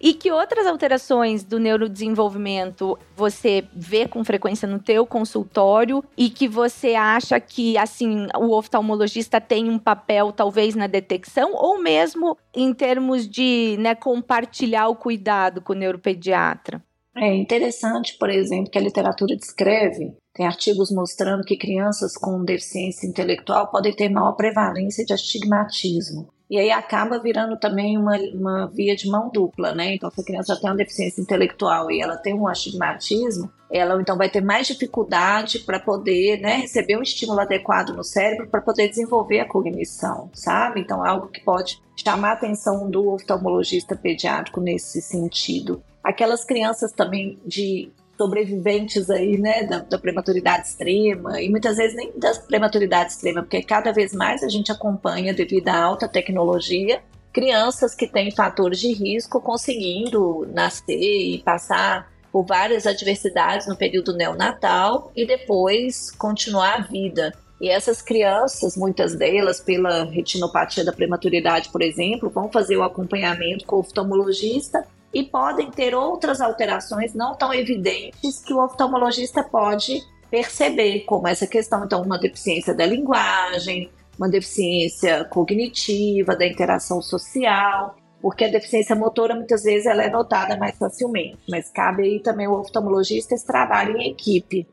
E 0.00 0.12
que 0.12 0.30
outras 0.30 0.66
alterações 0.66 1.42
do 1.42 1.58
neurodesenvolvimento 1.58 2.98
você 3.16 3.64
vê 3.72 4.06
com 4.06 4.22
frequência 4.22 4.68
no 4.68 4.78
teu 4.78 5.06
consultório 5.06 6.04
e 6.16 6.28
que 6.28 6.46
você 6.46 6.94
acha 6.94 7.40
que 7.40 7.78
assim 7.78 8.26
o 8.36 8.54
oftalmologista 8.56 9.40
tem 9.40 9.70
um 9.70 9.78
papel 9.78 10.32
talvez 10.32 10.74
na 10.74 10.86
detecção 10.86 11.52
ou 11.54 11.78
mesmo 11.78 12.36
em 12.54 12.74
termos 12.74 13.26
de 13.28 13.76
né, 13.78 13.94
compartilhar 13.94 14.88
o 14.88 14.96
cuidado 14.96 15.60
com 15.62 15.72
o 15.72 15.76
neuropediatra? 15.76 16.82
É 17.16 17.34
interessante, 17.34 18.16
por 18.18 18.28
exemplo, 18.28 18.70
que 18.70 18.76
a 18.76 18.82
literatura 18.82 19.34
descreve, 19.34 20.14
tem 20.34 20.44
artigos 20.44 20.90
mostrando 20.92 21.44
que 21.44 21.56
crianças 21.56 22.14
com 22.14 22.44
deficiência 22.44 23.06
intelectual 23.06 23.70
podem 23.70 23.94
ter 23.94 24.10
maior 24.10 24.32
prevalência 24.32 25.02
de 25.02 25.14
astigmatismo. 25.14 26.28
E 26.48 26.58
aí 26.58 26.70
acaba 26.70 27.18
virando 27.18 27.56
também 27.56 27.98
uma, 27.98 28.16
uma 28.32 28.66
via 28.68 28.94
de 28.94 29.08
mão 29.08 29.28
dupla, 29.28 29.74
né? 29.74 29.94
Então, 29.94 30.10
se 30.10 30.20
a 30.20 30.24
criança 30.24 30.56
tem 30.56 30.70
uma 30.70 30.76
deficiência 30.76 31.20
intelectual 31.20 31.90
e 31.90 32.00
ela 32.00 32.16
tem 32.16 32.34
um 32.34 32.46
astigmatismo, 32.46 33.50
ela 33.68 34.00
então 34.00 34.16
vai 34.16 34.30
ter 34.30 34.40
mais 34.40 34.68
dificuldade 34.68 35.58
para 35.58 35.80
poder 35.80 36.40
né, 36.40 36.58
receber 36.58 36.96
um 36.96 37.02
estímulo 37.02 37.40
adequado 37.40 37.90
no 37.90 38.04
cérebro 38.04 38.46
para 38.46 38.60
poder 38.60 38.88
desenvolver 38.88 39.40
a 39.40 39.48
cognição, 39.48 40.30
sabe? 40.32 40.80
Então, 40.80 41.04
é 41.04 41.08
algo 41.08 41.26
que 41.26 41.40
pode 41.40 41.82
chamar 41.96 42.30
a 42.30 42.34
atenção 42.34 42.88
do 42.88 43.12
oftalmologista 43.12 43.96
pediátrico 43.96 44.60
nesse 44.60 45.02
sentido. 45.02 45.82
Aquelas 46.02 46.44
crianças 46.44 46.92
também 46.92 47.40
de 47.44 47.90
sobreviventes 48.16 49.10
aí, 49.10 49.38
né, 49.38 49.64
da, 49.64 49.78
da, 49.80 49.98
prematuridade 49.98 50.68
extrema, 50.68 51.40
e 51.40 51.48
muitas 51.48 51.76
vezes 51.76 51.96
nem 51.96 52.12
da 52.16 52.32
prematuridade 52.34 53.12
extrema, 53.12 53.42
porque 53.42 53.62
cada 53.62 53.92
vez 53.92 54.14
mais 54.14 54.42
a 54.42 54.48
gente 54.48 54.72
acompanha, 54.72 55.34
devido 55.34 55.68
à 55.68 55.76
alta 55.76 56.08
tecnologia, 56.08 57.00
crianças 57.32 57.94
que 57.94 58.06
têm 58.06 58.30
fatores 58.30 58.80
de 58.80 58.92
risco 58.92 59.40
conseguindo 59.40 60.46
nascer 60.52 60.98
e 60.98 61.42
passar 61.44 62.10
por 62.32 62.44
várias 62.44 62.86
adversidades 62.86 63.66
no 63.66 63.76
período 63.76 64.14
neonatal 64.14 65.12
e 65.14 65.26
depois 65.26 66.10
continuar 66.12 66.74
a 66.74 66.80
vida. 66.80 67.32
E 67.60 67.68
essas 67.68 68.02
crianças, 68.02 68.76
muitas 68.76 69.14
delas, 69.14 69.60
pela 69.60 70.04
retinopatia 70.04 70.84
da 70.84 70.92
prematuridade, 70.92 71.70
por 71.70 71.82
exemplo, 71.82 72.28
vão 72.28 72.50
fazer 72.50 72.76
o 72.76 72.82
acompanhamento 72.82 73.64
com 73.64 73.76
o 73.76 73.80
oftalmologista 73.80 74.86
e 75.12 75.24
podem 75.24 75.70
ter 75.70 75.94
outras 75.94 76.40
alterações 76.40 77.14
não 77.14 77.34
tão 77.34 77.52
evidentes 77.52 78.40
que 78.44 78.52
o 78.52 78.62
oftalmologista 78.62 79.42
pode 79.42 80.02
perceber, 80.30 81.00
como 81.00 81.28
essa 81.28 81.46
questão, 81.46 81.84
então, 81.84 82.02
uma 82.02 82.18
deficiência 82.18 82.74
da 82.74 82.84
linguagem, 82.84 83.90
uma 84.18 84.28
deficiência 84.28 85.24
cognitiva, 85.24 86.34
da 86.34 86.46
interação 86.46 87.00
social, 87.00 87.96
porque 88.20 88.44
a 88.44 88.50
deficiência 88.50 88.96
motora 88.96 89.34
muitas 89.34 89.62
vezes 89.62 89.86
ela 89.86 90.02
é 90.02 90.10
notada 90.10 90.56
mais 90.56 90.76
facilmente, 90.76 91.38
mas 91.48 91.70
cabe 91.70 92.02
aí 92.02 92.20
também 92.20 92.48
o 92.48 92.58
oftalmologista 92.58 93.34
esse 93.34 93.46
trabalho 93.46 93.96
em 93.96 94.10
equipe. 94.10 94.66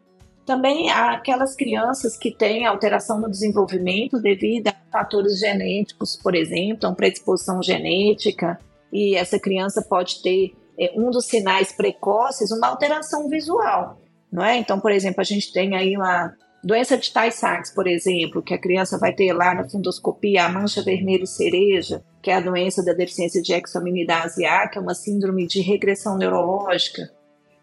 Também 0.45 0.89
há 0.89 1.13
aquelas 1.13 1.55
crianças 1.55 2.17
que 2.17 2.31
têm 2.31 2.65
alteração 2.65 3.19
no 3.19 3.29
desenvolvimento 3.29 4.19
devido 4.19 4.67
a 4.67 4.75
fatores 4.91 5.39
genéticos, 5.39 6.17
por 6.17 6.35
exemplo, 6.35 6.73
então 6.73 6.93
predisposição 6.93 7.61
genética, 7.63 8.59
e 8.93 9.15
essa 9.15 9.39
criança 9.39 9.81
pode 9.81 10.21
ter 10.21 10.53
é, 10.79 10.93
um 10.95 11.09
dos 11.09 11.25
sinais 11.25 11.71
precoces 11.71 12.51
uma 12.51 12.67
alteração 12.67 13.27
visual, 13.27 13.99
não 14.31 14.43
é? 14.43 14.57
Então, 14.57 14.79
por 14.79 14.91
exemplo, 14.91 15.19
a 15.19 15.23
gente 15.23 15.51
tem 15.51 15.75
aí 15.75 15.97
uma 15.97 16.33
doença 16.63 16.97
de 16.97 17.11
Tay-Sachs, 17.11 17.71
por 17.73 17.87
exemplo, 17.87 18.43
que 18.43 18.53
a 18.53 18.57
criança 18.57 18.97
vai 18.97 19.11
ter 19.11 19.33
lá 19.33 19.53
na 19.55 19.67
fundoscopia 19.67 20.45
a 20.45 20.49
mancha 20.49 20.83
vermelha 20.83 21.25
cereja, 21.25 22.03
que 22.21 22.31
é 22.31 22.35
a 22.35 22.39
doença 22.39 22.83
da 22.85 22.93
deficiência 22.93 23.41
de 23.41 23.51
examinidase 23.51 24.45
A, 24.45 24.67
que 24.67 24.77
é 24.77 24.81
uma 24.81 24.93
síndrome 24.93 25.47
de 25.47 25.59
regressão 25.61 26.17
neurológica. 26.17 27.11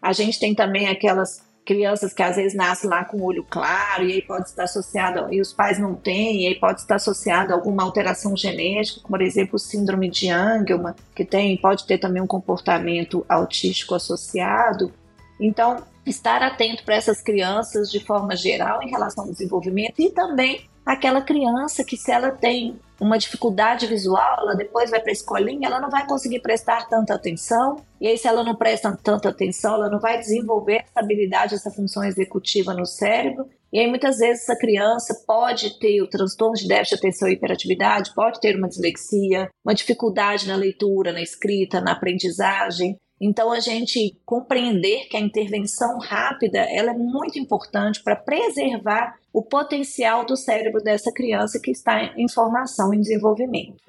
A 0.01 0.13
gente 0.13 0.39
tem 0.39 0.53
também 0.53 0.87
aquelas 0.87 1.41
crianças 1.65 2.13
que 2.13 2.23
às 2.23 2.35
vezes 2.35 2.53
nascem 2.53 2.89
lá 2.89 3.05
com 3.05 3.17
o 3.17 3.23
olho 3.23 3.45
claro 3.47 4.03
e 4.03 4.13
aí 4.13 4.21
pode 4.21 4.49
estar 4.49 4.63
associado, 4.63 5.31
e 5.33 5.39
os 5.39 5.53
pais 5.53 5.79
não 5.79 5.93
têm, 5.95 6.43
e 6.43 6.47
aí 6.47 6.55
pode 6.55 6.81
estar 6.81 6.95
associado 6.95 7.51
a 7.51 7.55
alguma 7.55 7.83
alteração 7.83 8.35
genética, 8.35 8.99
como 9.01 9.17
por 9.17 9.21
exemplo 9.21 9.55
o 9.55 9.59
síndrome 9.59 10.09
de 10.09 10.29
Angelman, 10.29 10.95
que 11.15 11.23
tem, 11.23 11.55
pode 11.57 11.85
ter 11.85 11.97
também 11.97 12.21
um 12.21 12.27
comportamento 12.27 13.25
autístico 13.29 13.93
associado. 13.93 14.91
Então, 15.39 15.83
estar 16.05 16.41
atento 16.41 16.83
para 16.83 16.95
essas 16.95 17.21
crianças 17.21 17.91
de 17.91 17.99
forma 17.99 18.35
geral 18.35 18.81
em 18.81 18.89
relação 18.89 19.25
ao 19.25 19.31
desenvolvimento 19.31 19.99
e 19.99 20.09
também 20.09 20.69
aquela 20.85 21.21
criança 21.21 21.83
que 21.83 21.95
se 21.95 22.11
ela 22.11 22.31
tem 22.31 22.79
uma 23.01 23.17
dificuldade 23.17 23.87
visual, 23.87 24.41
ela 24.41 24.53
depois 24.53 24.91
vai 24.91 25.01
para 25.01 25.09
a 25.09 25.11
escolinha, 25.11 25.67
ela 25.67 25.79
não 25.79 25.89
vai 25.89 26.05
conseguir 26.05 26.39
prestar 26.39 26.87
tanta 26.87 27.15
atenção, 27.15 27.77
e 27.99 28.07
aí 28.07 28.15
se 28.15 28.27
ela 28.27 28.43
não 28.43 28.55
presta 28.55 28.95
tanta 29.03 29.29
atenção, 29.29 29.73
ela 29.73 29.89
não 29.89 29.99
vai 29.99 30.19
desenvolver 30.19 30.85
essa 30.87 30.99
habilidade, 30.99 31.55
essa 31.55 31.71
função 31.71 32.03
executiva 32.03 32.75
no 32.75 32.85
cérebro, 32.85 33.49
e 33.73 33.79
aí 33.79 33.87
muitas 33.87 34.19
vezes 34.19 34.43
essa 34.43 34.55
criança 34.55 35.23
pode 35.25 35.79
ter 35.79 35.99
o 36.03 36.07
transtorno 36.07 36.53
de 36.53 36.67
déficit 36.67 36.95
de 36.95 36.99
atenção 36.99 37.27
e 37.27 37.33
hiperatividade, 37.33 38.13
pode 38.13 38.39
ter 38.39 38.55
uma 38.55 38.69
dislexia, 38.69 39.49
uma 39.65 39.73
dificuldade 39.73 40.47
na 40.47 40.55
leitura, 40.55 41.11
na 41.11 41.21
escrita, 41.23 41.81
na 41.81 41.93
aprendizagem, 41.93 42.97
então, 43.23 43.51
a 43.51 43.59
gente 43.59 44.19
compreender 44.25 45.07
que 45.07 45.15
a 45.15 45.19
intervenção 45.19 45.99
rápida 45.99 46.57
ela 46.57 46.89
é 46.89 46.97
muito 46.97 47.37
importante 47.37 48.01
para 48.01 48.15
preservar 48.15 49.15
o 49.31 49.43
potencial 49.43 50.25
do 50.25 50.35
cérebro 50.35 50.81
dessa 50.81 51.11
criança 51.13 51.59
que 51.61 51.69
está 51.69 52.15
em 52.17 52.27
formação 52.27 52.91
e 52.91 52.97
desenvolvimento. 52.97 53.83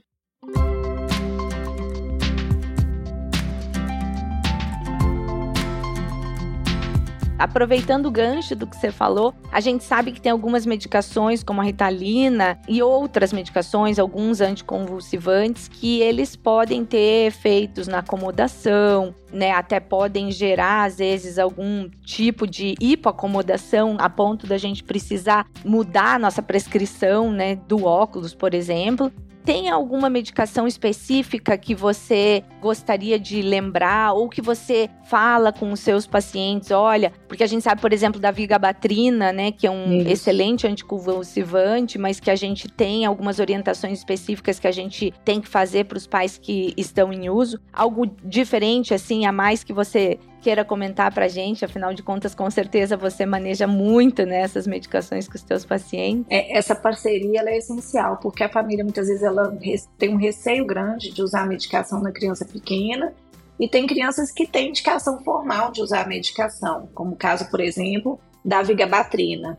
Aproveitando 7.43 8.07
o 8.07 8.11
gancho 8.13 8.55
do 8.55 8.69
que 8.69 8.77
você 8.77 8.93
falou, 8.93 9.35
a 9.51 9.59
gente 9.59 9.83
sabe 9.83 10.13
que 10.13 10.21
tem 10.21 10.31
algumas 10.31 10.65
medicações, 10.65 11.43
como 11.43 11.61
a 11.61 11.65
Ritalina 11.65 12.57
e 12.69 12.81
outras 12.81 13.33
medicações, 13.33 13.99
alguns 13.99 14.41
anticonvulsivantes, 14.41 15.67
que 15.67 16.01
eles 16.01 16.37
podem 16.37 16.85
ter 16.85 17.27
efeitos 17.27 17.89
na 17.89 17.99
acomodação, 17.99 19.13
né? 19.33 19.51
Até 19.51 19.81
podem 19.81 20.31
gerar, 20.31 20.85
às 20.85 20.99
vezes, 20.99 21.37
algum 21.37 21.91
tipo 22.05 22.47
de 22.47 22.77
hipoacomodação 22.81 23.97
a 23.99 24.09
ponto 24.09 24.47
da 24.47 24.57
gente 24.57 24.85
precisar 24.85 25.45
mudar 25.65 26.15
a 26.15 26.19
nossa 26.21 26.43
prescrição, 26.43 27.33
né? 27.33 27.57
Do 27.57 27.85
óculos, 27.85 28.33
por 28.37 28.55
exemplo. 28.55 29.11
Tem 29.45 29.69
alguma 29.69 30.09
medicação 30.09 30.69
específica 30.69 31.59
que 31.59 31.75
você 31.75 32.45
gostaria 32.61 33.19
de 33.19 33.43
lembrar 33.43 34.13
ou 34.13 34.29
que 34.29 34.41
você 34.41 34.89
fala 35.05 35.53
com 35.53 35.73
os 35.73 35.81
seus 35.81 36.07
pacientes? 36.07 36.71
Olha, 36.71 37.13
porque 37.27 37.43
a 37.43 37.47
gente 37.47 37.63
sabe, 37.63 37.81
por 37.81 37.93
exemplo, 37.93 38.21
da 38.21 38.31
vigabatrina, 38.31 39.33
né, 39.33 39.51
que 39.51 39.67
é 39.67 39.71
um 39.71 39.99
Isso. 39.99 40.11
excelente 40.11 40.67
anticonvulsivante, 40.67 41.99
mas 41.99 42.21
que 42.21 42.31
a 42.31 42.37
gente 42.37 42.69
tem 42.69 43.05
algumas 43.05 43.41
orientações 43.41 43.99
específicas 43.99 44.61
que 44.61 44.69
a 44.69 44.73
gente 44.73 45.13
tem 45.25 45.41
que 45.41 45.49
fazer 45.49 45.85
para 45.87 45.99
os 45.99 46.07
pais 46.07 46.39
que 46.39 46.73
estão 46.77 47.13
em 47.13 47.29
uso. 47.29 47.59
Algo 47.73 48.07
diferente, 48.25 48.95
assim, 48.95 49.27
a 49.27 49.33
mais 49.33 49.65
que 49.65 49.73
você 49.73 50.21
queira 50.43 50.65
comentar 50.65 51.15
para 51.15 51.27
a 51.27 51.29
gente, 51.29 51.65
afinal 51.65 51.95
de 51.95 52.03
contas, 52.03 52.35
com 52.35 52.51
certeza 52.51 52.97
você 52.97 53.25
maneja 53.25 53.67
muito 53.67 54.27
né, 54.27 54.45
medicações 54.67 55.29
com 55.29 55.37
os 55.37 55.43
seus 55.43 55.65
pacientes. 55.65 56.27
É, 56.29 56.59
essa 56.59 56.75
parceria 56.75 57.41
é 57.47 57.57
essencial, 57.57 58.19
porque 58.19 58.43
a 58.43 58.49
família 58.49 58.83
muitas 58.83 59.07
vezes 59.07 59.23
ela 59.23 59.57
tem 59.97 60.13
um 60.13 60.19
receio 60.19 60.67
grande 60.67 61.13
de 61.13 61.23
usar 61.23 61.43
a 61.43 61.47
medicação 61.47 62.03
na 62.03 62.11
criança 62.11 62.45
pequena 62.45 63.15
e 63.59 63.69
tem 63.69 63.87
crianças 63.87 64.33
que 64.33 64.47
têm 64.47 64.71
indicação 64.71 65.23
formal 65.23 65.71
de 65.71 65.81
usar 65.81 66.03
a 66.03 66.09
medicação, 66.09 66.89
como 66.93 67.13
o 67.13 67.17
caso, 67.17 67.49
por 67.49 67.61
exemplo, 67.61 68.19
da 68.45 68.63
vigabatrina. 68.63 69.57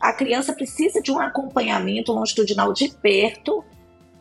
A 0.00 0.12
criança 0.12 0.52
precisa 0.52 1.00
de 1.00 1.12
um 1.12 1.20
acompanhamento 1.20 2.12
longitudinal 2.12 2.72
de 2.72 2.88
perto 2.88 3.64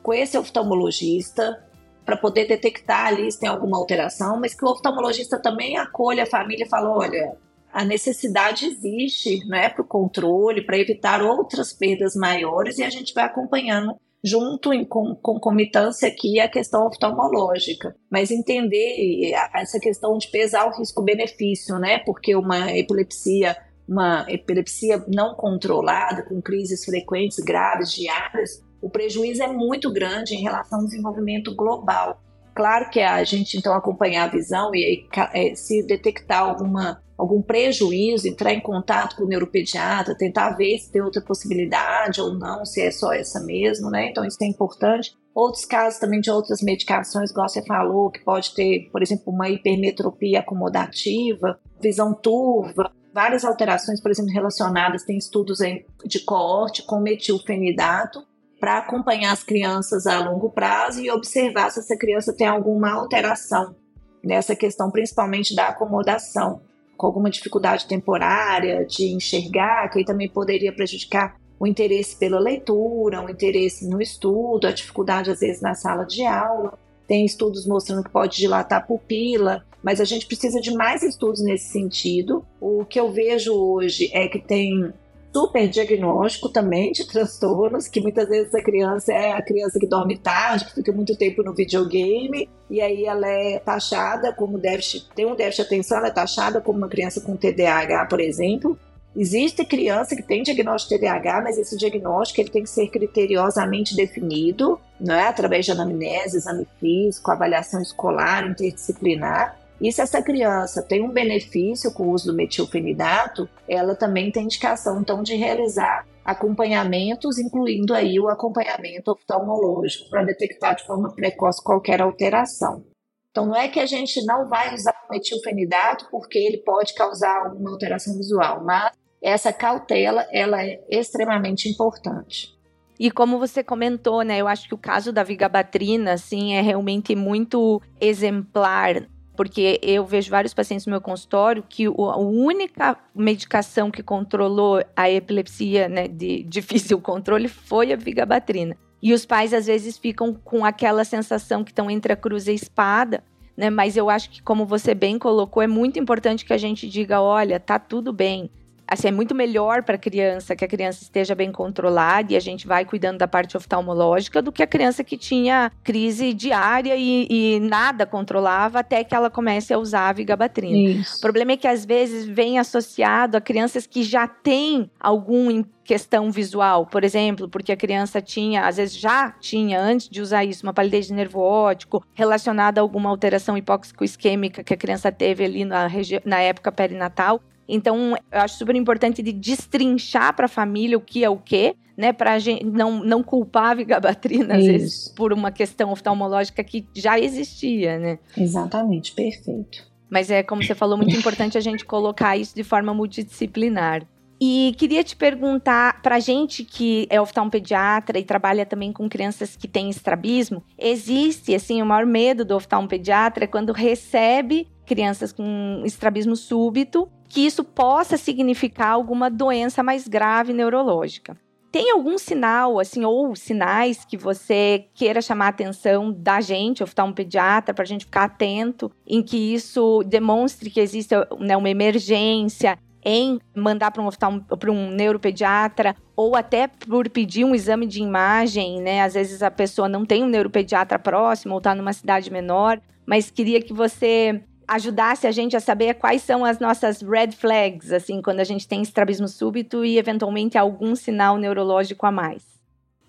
com 0.04 0.14
esse 0.14 0.38
oftalmologista, 0.38 1.66
para 2.06 2.16
poder 2.16 2.48
detectar 2.48 3.08
ali 3.08 3.32
se 3.32 3.40
tem 3.40 3.50
alguma 3.50 3.78
alteração, 3.78 4.40
mas 4.40 4.54
que 4.54 4.64
o 4.64 4.70
oftalmologista 4.70 5.40
também 5.40 5.78
acolha 5.78 6.24
a 6.24 6.28
família 6.28 6.66
e 6.66 6.70
fala: 6.70 6.96
olha, 6.96 7.36
a 7.74 7.84
necessidade 7.84 8.68
existe 8.68 9.46
né, 9.48 9.68
para 9.68 9.82
o 9.82 9.88
controle, 9.88 10.66
para 10.66 10.78
evitar 10.78 11.22
outras 11.22 11.74
perdas 11.74 12.16
maiores, 12.16 12.78
e 12.78 12.84
a 12.84 12.90
gente 12.90 13.14
vai 13.14 13.26
acompanhando 13.26 13.96
junto 14.24 14.74
em 14.74 14.84
concomitância 14.84 16.08
aqui 16.08 16.40
a 16.40 16.50
questão 16.50 16.88
oftalmológica, 16.88 17.96
mas 18.10 18.32
entender 18.32 19.32
essa 19.54 19.80
questão 19.80 20.18
de 20.18 20.32
pesar 20.32 20.66
o 20.66 20.76
risco-benefício, 20.76 21.78
né? 21.78 22.00
Porque 22.00 22.36
uma 22.36 22.72
epilepsia, 22.76 23.56
uma 23.88 24.26
epilepsia 24.28 25.04
não 25.08 25.36
controlada, 25.36 26.24
com 26.24 26.42
crises 26.42 26.84
frequentes, 26.84 27.38
graves, 27.38 27.92
diárias, 27.92 28.65
o 28.86 28.90
prejuízo 28.90 29.42
é 29.42 29.48
muito 29.48 29.92
grande 29.92 30.36
em 30.36 30.44
relação 30.44 30.78
ao 30.78 30.86
desenvolvimento 30.86 31.56
global. 31.56 32.22
Claro 32.54 32.88
que 32.92 33.02
a 33.02 33.24
gente 33.24 33.58
então 33.58 33.74
acompanhar 33.74 34.26
a 34.26 34.32
visão 34.32 34.76
e 34.76 34.86
aí, 34.86 35.30
é, 35.34 35.56
se 35.56 35.82
detectar 35.82 36.44
alguma, 36.44 37.02
algum 37.18 37.42
prejuízo, 37.42 38.28
entrar 38.28 38.54
em 38.54 38.62
contato 38.62 39.16
com 39.16 39.24
o 39.24 39.28
neuropediatra, 39.28 40.16
tentar 40.16 40.52
ver 40.52 40.78
se 40.78 40.92
tem 40.92 41.02
outra 41.02 41.20
possibilidade 41.20 42.22
ou 42.22 42.36
não, 42.36 42.64
se 42.64 42.80
é 42.80 42.92
só 42.92 43.12
essa 43.12 43.44
mesmo, 43.44 43.90
né? 43.90 44.12
Então 44.12 44.24
isso 44.24 44.38
é 44.44 44.46
importante. 44.46 45.16
Outros 45.34 45.66
casos 45.66 46.00
também 46.00 46.22
de 46.22 46.30
outras 46.30 46.62
medicações, 46.62 47.32
igual 47.32 47.50
você 47.50 47.66
falou, 47.66 48.12
que 48.12 48.24
pode 48.24 48.54
ter, 48.54 48.88
por 48.92 49.02
exemplo, 49.02 49.34
uma 49.34 49.50
hipermetropia 49.50 50.42
acomodativa, 50.42 51.60
visão 51.82 52.14
turva, 52.14 52.92
várias 53.12 53.44
alterações, 53.44 54.00
por 54.00 54.12
exemplo, 54.12 54.32
relacionadas, 54.32 55.04
tem 55.04 55.18
estudos 55.18 55.58
de 56.06 56.20
coorte 56.20 56.86
com 56.86 57.00
metilfenidato, 57.00 58.24
para 58.66 58.80
acompanhar 58.80 59.32
as 59.32 59.44
crianças 59.44 60.08
a 60.08 60.28
longo 60.28 60.50
prazo 60.50 61.00
e 61.00 61.12
observar 61.12 61.70
se 61.70 61.82
essa 61.82 61.96
criança 61.96 62.34
tem 62.34 62.48
alguma 62.48 62.94
alteração 62.94 63.76
nessa 64.24 64.56
questão, 64.56 64.90
principalmente 64.90 65.56
da 65.56 65.68
acomodação, 65.68 66.62
com 66.98 67.06
alguma 67.06 67.30
dificuldade 67.30 67.86
temporária 67.86 68.84
de 68.84 69.14
enxergar, 69.14 69.88
que 69.90 70.00
aí 70.00 70.04
também 70.04 70.28
poderia 70.28 70.74
prejudicar 70.74 71.36
o 71.60 71.68
interesse 71.68 72.16
pela 72.16 72.40
leitura, 72.40 73.24
o 73.24 73.30
interesse 73.30 73.88
no 73.88 74.02
estudo, 74.02 74.66
a 74.66 74.72
dificuldade 74.72 75.30
às 75.30 75.42
vezes 75.42 75.62
na 75.62 75.76
sala 75.76 76.04
de 76.04 76.26
aula. 76.26 76.74
Tem 77.08 77.24
estudos 77.24 77.68
mostrando 77.68 78.04
que 78.04 78.10
pode 78.10 78.36
dilatar 78.36 78.80
a 78.80 78.84
pupila, 78.84 79.64
mas 79.84 80.02
a 80.02 80.06
gente 80.06 80.26
precisa 80.26 80.60
de 80.60 80.74
mais 80.74 81.04
estudos 81.04 81.44
nesse 81.44 81.72
sentido. 81.72 82.44
O 82.60 82.84
que 82.84 83.00
eu 83.00 83.12
vejo 83.12 83.54
hoje 83.54 84.10
é 84.12 84.28
que 84.28 84.40
tem 84.40 84.92
super 85.36 85.68
diagnóstico 85.68 86.48
também 86.48 86.94
de 86.94 87.06
transtornos, 87.06 87.90
que 87.90 88.00
muitas 88.00 88.30
vezes 88.30 88.56
a 88.56 88.64
criança 88.64 89.12
é 89.12 89.34
a 89.34 89.42
criança 89.42 89.78
que 89.78 89.86
dorme 89.86 90.18
tarde, 90.18 90.64
que 90.64 90.76
fica 90.76 90.94
muito 90.94 91.14
tempo 91.18 91.44
no 91.44 91.54
videogame, 91.54 92.48
e 92.70 92.80
aí 92.80 93.04
ela 93.04 93.28
é 93.28 93.60
taxada 93.60 94.32
como 94.32 94.58
déficit, 94.58 95.10
tem 95.14 95.26
um 95.26 95.36
déficit 95.36 95.64
de 95.64 95.68
atenção, 95.68 95.98
ela 95.98 96.08
é 96.08 96.12
taxada 96.12 96.62
como 96.62 96.78
uma 96.78 96.88
criança 96.88 97.20
com 97.20 97.36
TDAH, 97.36 98.06
por 98.06 98.22
exemplo. 98.22 98.80
Existe 99.14 99.66
criança 99.66 100.16
que 100.16 100.24
tem 100.24 100.42
diagnóstico 100.42 100.94
de 100.94 101.02
TDAH, 101.02 101.42
mas 101.42 101.58
esse 101.58 101.76
diagnóstico 101.76 102.40
ele 102.40 102.50
tem 102.50 102.64
que 102.64 102.70
ser 102.70 102.88
criteriosamente 102.88 103.94
definido, 103.94 104.80
não 105.02 105.16
é? 105.16 105.28
através 105.28 105.66
de 105.66 105.72
anamnese, 105.74 106.38
exame 106.38 106.66
físico, 106.80 107.30
avaliação 107.30 107.82
escolar, 107.82 108.48
interdisciplinar. 108.48 109.58
E 109.80 109.92
se 109.92 110.02
essa 110.02 110.22
criança 110.22 110.82
tem 110.82 111.04
um 111.04 111.12
benefício 111.12 111.94
com 111.94 112.04
o 112.04 112.12
uso 112.12 112.28
do 112.28 112.36
metilfenidato, 112.36 113.50
ela 113.68 113.96
também 113.96 114.32
tem 114.32 114.44
indicação 114.44 115.02
então 115.02 115.22
de 115.22 115.36
realizar 115.36 116.08
acompanhamentos, 116.24 117.38
incluindo 117.38 117.94
aí 117.94 118.20
o 118.20 118.30
acompanhamento 118.30 119.12
oftalmológico 119.12 120.10
para 120.10 120.24
detectar 120.24 120.76
de 120.76 120.86
forma 120.86 121.14
precoce 121.14 121.64
qualquer 121.64 122.02
alteração. 122.02 122.84
Então 123.30 123.46
não 123.46 123.56
é 123.56 123.68
que 123.68 123.80
a 123.80 123.86
gente 123.86 124.26
não 124.26 124.48
vai 124.48 124.74
usar 124.74 124.96
o 125.08 125.14
metilfenidato 125.14 126.08
porque 126.10 126.40
ele 126.40 126.58
pode 126.60 126.96
causar 126.96 127.46
alguma 127.46 127.72
alteração 127.72 128.16
visual, 128.16 128.64
mas 128.64 128.94
essa 129.22 129.52
cautela 129.52 130.26
ela 130.32 130.64
é 130.64 130.80
extremamente 130.90 131.68
importante. 131.70 132.56
E 132.98 133.12
como 133.12 133.38
você 133.38 133.62
comentou, 133.62 134.22
né, 134.22 134.38
eu 134.40 134.48
acho 134.48 134.68
que 134.70 134.74
o 134.74 134.78
caso 134.78 135.12
da 135.12 135.22
vigabatrina, 135.22 136.14
assim, 136.14 136.54
é 136.54 136.62
realmente 136.62 137.14
muito 137.14 137.82
exemplar 138.00 139.06
porque 139.36 139.80
eu 139.82 140.06
vejo 140.06 140.30
vários 140.30 140.54
pacientes 140.54 140.86
no 140.86 140.92
meu 140.92 141.02
consultório 141.02 141.64
que 141.68 141.86
a 141.86 142.18
única 142.18 142.98
medicação 143.14 143.92
que 143.92 144.02
controlou 144.02 144.84
a 144.96 145.10
epilepsia 145.10 145.90
né, 145.90 146.08
de 146.08 146.44
difícil 146.48 147.00
controle 147.00 147.48
foi 147.48 147.92
a 147.92 147.96
vigabatrina. 147.96 148.78
E 149.02 149.14
os 149.14 149.26
pais 149.26 149.54
às 149.54 149.68
vezes 149.68 149.98
ficam 149.98 150.34
com 150.34 150.66
aquela 150.66 151.04
sensação 151.04 151.64
que 151.64 151.72
estão 151.72 151.92
entre 151.92 152.14
a 152.14 152.16
cruz 152.16 152.48
e 152.48 152.52
a 152.52 152.54
espada, 152.54 153.24
né? 153.56 153.70
Mas 153.70 153.96
eu 153.96 154.10
acho 154.10 154.30
que, 154.30 154.42
como 154.42 154.66
você 154.66 154.96
bem 154.96 155.20
colocou, 155.20 155.62
é 155.62 155.68
muito 155.68 156.00
importante 156.00 156.44
que 156.44 156.54
a 156.54 156.58
gente 156.58 156.90
diga: 156.90 157.22
olha, 157.22 157.60
tá 157.60 157.78
tudo 157.78 158.12
bem 158.12 158.50
assim, 158.88 159.08
é 159.08 159.12
muito 159.12 159.34
melhor 159.34 159.84
para 159.84 159.96
a 159.96 159.98
criança 159.98 160.56
que 160.56 160.64
a 160.64 160.68
criança 160.68 161.04
esteja 161.04 161.34
bem 161.36 161.52
controlada 161.52 162.34
e 162.34 162.36
a 162.36 162.40
gente 162.40 162.68
vai 162.68 162.86
cuidando 162.86 163.18
da 163.18 163.28
parte 163.28 163.58
oftalmológica 163.58 164.42
do 164.42 164.52
que 164.52 164.64
a 164.64 164.68
criança 164.68 165.04
que 165.04 165.18
tinha 165.18 165.72
crise 165.84 166.34
diária 166.34 166.96
e, 166.96 167.28
e 167.30 167.60
nada 167.60 168.06
controlava 168.06 168.80
até 168.80 169.04
que 169.04 169.16
ela 169.16 169.30
comece 169.30 169.74
a 169.74 169.80
usar 169.80 170.10
a 170.10 170.14
vigabatrina. 170.14 170.92
Isso. 171.00 171.18
O 171.18 171.22
problema 171.22 171.54
é 171.54 171.58
que 171.58 171.68
às 171.68 171.86
vezes 171.86 172.26
vem 172.26 172.60
associado 172.60 173.38
a 173.38 173.42
crianças 173.42 173.88
que 173.88 174.04
já 174.04 174.28
têm 174.28 174.90
algum 175.00 175.64
questão 175.86 176.32
visual, 176.32 176.88
por 176.88 177.04
exemplo, 177.04 177.48
porque 177.48 177.72
a 177.72 177.78
criança 177.78 178.20
tinha, 178.20 178.66
às 178.66 178.78
vezes 178.78 178.98
já 178.98 179.32
tinha, 179.40 179.80
antes 179.80 180.10
de 180.10 180.20
usar 180.20 180.44
isso, 180.44 180.66
uma 180.66 180.74
palidez 180.74 181.06
de 181.06 181.14
nervo 181.14 181.40
óptico 181.40 182.04
relacionada 182.14 182.82
a 182.82 182.84
alguma 182.84 183.10
alteração 183.10 183.56
hipóxico-isquêmica 183.56 184.64
que 184.64 184.74
a 184.74 184.78
criança 184.78 185.12
teve 185.12 185.46
ali 185.46 185.64
na, 185.64 185.88
na 186.26 186.40
época 186.40 186.72
perinatal. 186.72 187.40
Então, 187.68 188.16
eu 188.32 188.42
acho 188.42 188.58
super 188.58 188.76
importante 188.76 189.22
de 189.22 189.32
destrinchar 189.32 190.36
para 190.36 190.46
a 190.46 190.50
família 190.50 190.98
o 190.98 191.02
que 191.02 191.24
é 191.24 191.30
o 191.30 191.38
que, 191.38 191.76
né, 191.98 192.14
para 192.14 192.34
a 192.34 192.40
gente 192.40 192.66
não, 192.66 193.04
não 193.04 193.24
culpar 193.24 193.72
a 193.72 193.76
vigabatrina, 193.76 194.56
às 194.56 194.64
Isso. 194.64 194.72
vezes, 194.72 195.10
por 195.16 195.34
uma 195.34 195.52
questão 195.52 195.92
oftalmológica 195.92 196.64
que 196.64 196.86
já 196.94 197.20
existia, 197.20 197.98
né? 197.98 198.20
Exatamente, 198.38 199.14
perfeito. 199.14 199.84
Mas 200.10 200.30
é, 200.30 200.44
como 200.44 200.64
você 200.64 200.76
falou, 200.76 200.98
muito 200.98 201.16
importante 201.16 201.58
a 201.58 201.62
gente 201.62 201.84
colocar 201.84 202.38
isso 202.38 202.56
de 202.56 202.64
forma 202.64 202.94
multidisciplinar. 202.94 204.06
E 204.40 204.76
queria 204.78 205.04
te 205.04 205.16
perguntar, 205.16 206.02
para 206.02 206.20
gente 206.20 206.64
que 206.64 207.08
é 207.10 207.20
oftalmopediatra 207.22 208.20
e 208.20 208.24
trabalha 208.24 208.66
também 208.66 208.92
com 208.92 209.08
crianças 209.08 209.56
que 209.56 209.68
têm 209.68 209.90
estrabismo, 209.90 210.62
existe, 210.78 211.56
assim, 211.56 211.82
o 211.82 211.86
maior 211.86 212.06
medo 212.06 212.44
do 212.44 212.56
oftalmopediatra 212.56 213.46
é 213.46 213.48
quando 213.48 213.72
recebe 213.72 214.68
crianças 214.86 215.32
com 215.32 215.82
estrabismo 215.86 216.36
súbito 216.36 217.10
que 217.28 217.46
isso 217.46 217.64
possa 217.64 218.18
significar 218.18 218.92
alguma 218.92 219.30
doença 219.30 219.84
mais 219.84 220.08
grave 220.08 220.54
neurológica. 220.54 221.38
Tem 221.72 221.92
algum 221.92 222.18
sinal, 222.18 222.80
assim, 222.80 223.04
ou 223.04 223.36
sinais 223.36 224.06
que 224.06 224.16
você 224.16 224.86
queira 224.94 225.22
chamar 225.22 225.48
a 225.48 225.50
atenção 225.50 226.10
da 226.10 226.40
gente, 226.40 226.82
oftalmopediatra, 226.82 227.74
para 227.74 227.84
a 227.84 227.88
gente 227.88 228.06
ficar 228.06 228.24
atento 228.24 228.90
em 229.06 229.22
que 229.22 229.54
isso 229.54 230.02
demonstre 230.04 230.70
que 230.70 230.80
existe 230.80 231.14
né, 231.38 231.58
uma 231.58 231.70
emergência 231.70 232.80
em 233.04 233.40
mandar 233.54 233.92
para 233.92 234.02
um, 234.02 234.40
para 234.40 234.72
um 234.72 234.90
neuropediatra 234.90 235.96
ou 236.16 236.36
até 236.36 236.68
por 236.68 237.08
pedir 237.10 237.44
um 237.44 237.54
exame 237.54 237.86
de 237.86 238.02
imagem, 238.02 238.82
né? 238.82 239.04
Às 239.04 239.14
vezes 239.14 239.44
a 239.44 239.52
pessoa 239.52 239.88
não 239.88 240.06
tem 240.06 240.24
um 240.24 240.28
neuropediatra 240.28 240.98
próximo 240.98 241.54
ou 241.54 241.58
está 241.60 241.76
numa 241.76 241.94
cidade 241.94 242.32
menor, 242.32 242.82
mas 243.06 243.30
queria 243.30 243.62
que 243.62 243.74
você 243.74 244.42
ajudasse 244.68 245.28
a 245.28 245.32
gente 245.32 245.56
a 245.56 245.60
saber 245.60 245.96
quais 245.96 246.22
são 246.22 246.44
as 246.44 246.60
nossas 246.60 247.02
red 247.02 247.32
flags, 247.32 247.92
assim, 247.92 248.22
quando 248.22 248.40
a 248.40 248.44
gente 248.44 248.68
tem 248.68 248.82
estrabismo 248.82 249.28
súbito 249.28 249.86
e 249.86 249.98
eventualmente 249.98 250.58
algum 250.58 250.96
sinal 250.96 251.38
neurológico 251.38 252.06
a 252.06 252.12
mais. 252.12 252.44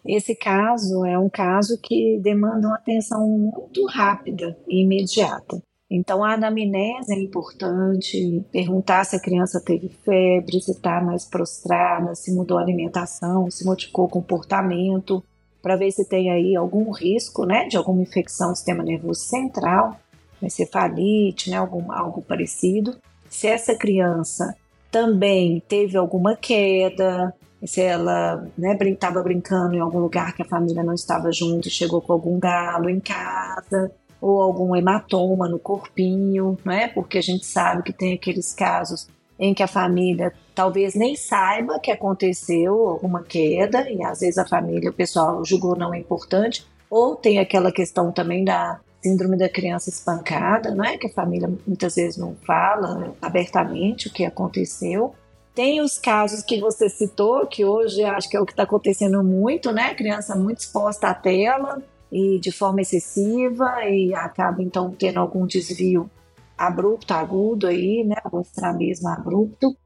Esse 0.05 0.37
caso 0.37 1.05
é 1.05 1.19
um 1.19 1.29
caso 1.29 1.79
que 1.83 2.21
demanda 2.23 2.69
uma 2.69 2.77
atenção 2.77 3.27
muito 3.27 3.85
rápida 3.87 4.57
e 4.69 4.83
imediata. 4.83 5.61
Então, 5.91 6.25
a 6.25 6.35
anamnese 6.35 7.13
é 7.13 7.21
importante, 7.21 8.45
perguntar 8.51 9.05
se 9.05 9.17
a 9.17 9.21
criança 9.21 9.63
teve 9.65 9.89
febre, 9.89 10.61
se 10.61 10.73
está 10.73 11.01
mais 11.01 11.25
prostrada, 11.25 12.15
se 12.15 12.35
mudou 12.35 12.59
a 12.59 12.63
alimentação, 12.63 13.49
se 13.51 13.65
modificou 13.65 14.07
o 14.07 14.11
comportamento, 14.11 15.23
para 15.63 15.77
ver 15.77 15.91
se 15.91 16.09
tem 16.09 16.31
aí 16.31 16.55
algum 16.55 16.93
risco 16.93 17.45
né, 17.45 17.67
de 17.67 17.77
alguma 17.77 18.03
infecção 18.03 18.51
do 18.51 18.57
sistema 18.57 18.85
nervoso 18.85 19.21
central 19.21 19.97
encefalite, 20.43 21.51
né, 21.51 21.57
algum, 21.57 21.91
algo 21.93 22.23
parecido. 22.23 22.97
Se 23.29 23.47
essa 23.47 23.75
criança 23.75 24.55
também 24.91 25.63
teve 25.69 25.97
alguma 25.97 26.37
queda, 26.37 27.35
se 27.65 27.81
ela 27.81 28.47
estava 28.95 29.19
né, 29.19 29.25
brincando 29.25 29.75
em 29.75 29.81
algum 29.81 29.99
lugar 29.99 30.35
que 30.35 30.43
a 30.43 30.47
família 30.47 30.83
não 30.83 30.95
estava 30.95 31.33
junto 31.33 31.69
e 31.69 31.71
chegou 31.71 32.01
com 32.01 32.13
algum 32.13 32.39
galo 32.39 32.89
em 32.89 33.01
casa, 33.01 33.91
ou 34.21 34.41
algum 34.41 34.75
hematoma 34.75 35.49
no 35.49 35.59
corpinho, 35.59 36.59
né? 36.65 36.89
Porque 36.89 37.19
a 37.19 37.23
gente 37.23 37.45
sabe 37.45 37.83
que 37.83 37.93
tem 37.93 38.15
aqueles 38.15 38.53
casos 38.55 39.09
em 39.39 39.53
que 39.53 39.63
a 39.63 39.69
família 39.69 40.33
talvez 40.55 40.95
nem 40.95 41.15
saiba 41.15 41.79
que 41.79 41.91
aconteceu 41.91 42.89
alguma 42.89 43.23
queda 43.23 43.89
e 43.91 44.03
às 44.03 44.21
vezes 44.21 44.39
a 44.39 44.47
família, 44.47 44.91
o 44.91 44.95
pessoal 44.95 45.45
julgou 45.45 45.77
não 45.77 45.93
é 45.93 45.99
importante, 45.99 46.67
ou 46.89 47.15
tem 47.15 47.39
aquela 47.39 47.71
questão 47.71 48.11
também 48.11 48.45
da 48.45 48.81
síndrome 49.07 49.37
da 49.37 49.49
criança 49.49 49.89
espancada, 49.89 50.75
não 50.75 50.85
é 50.85 50.99
que 50.99 51.07
a 51.07 51.13
família 51.13 51.49
muitas 51.65 51.95
vezes 51.95 52.17
não 52.17 52.35
fala 52.45 53.15
abertamente 53.23 54.09
o 54.09 54.13
que 54.13 54.25
aconteceu. 54.25 55.15
Tem 55.55 55.81
os 55.81 55.97
casos 55.97 56.43
que 56.43 56.61
você 56.61 56.89
citou, 56.89 57.47
que 57.47 57.65
hoje 57.65 58.03
acho 58.03 58.29
que 58.29 58.37
é 58.37 58.41
o 58.41 58.45
que 58.45 58.53
está 58.53 58.65
acontecendo 58.65 59.23
muito, 59.23 59.71
né? 59.71 59.95
Criança 59.95 60.35
muito 60.35 60.59
exposta 60.59 61.09
à 61.09 61.15
tela 61.15 61.81
e 62.11 62.39
de 62.41 62.51
forma 62.51 62.81
excessiva 62.81 63.85
e 63.85 64.13
acaba 64.13 64.61
então 64.63 64.91
tendo 64.91 65.21
algum 65.21 65.47
desvio 65.47 66.11
abrupto, 66.59 67.15
agudo 67.15 67.69
aí, 67.69 68.05
né? 68.05 68.17
Algum 68.25 68.41
estrabismo 68.41 69.09
abrupto. 69.09 69.77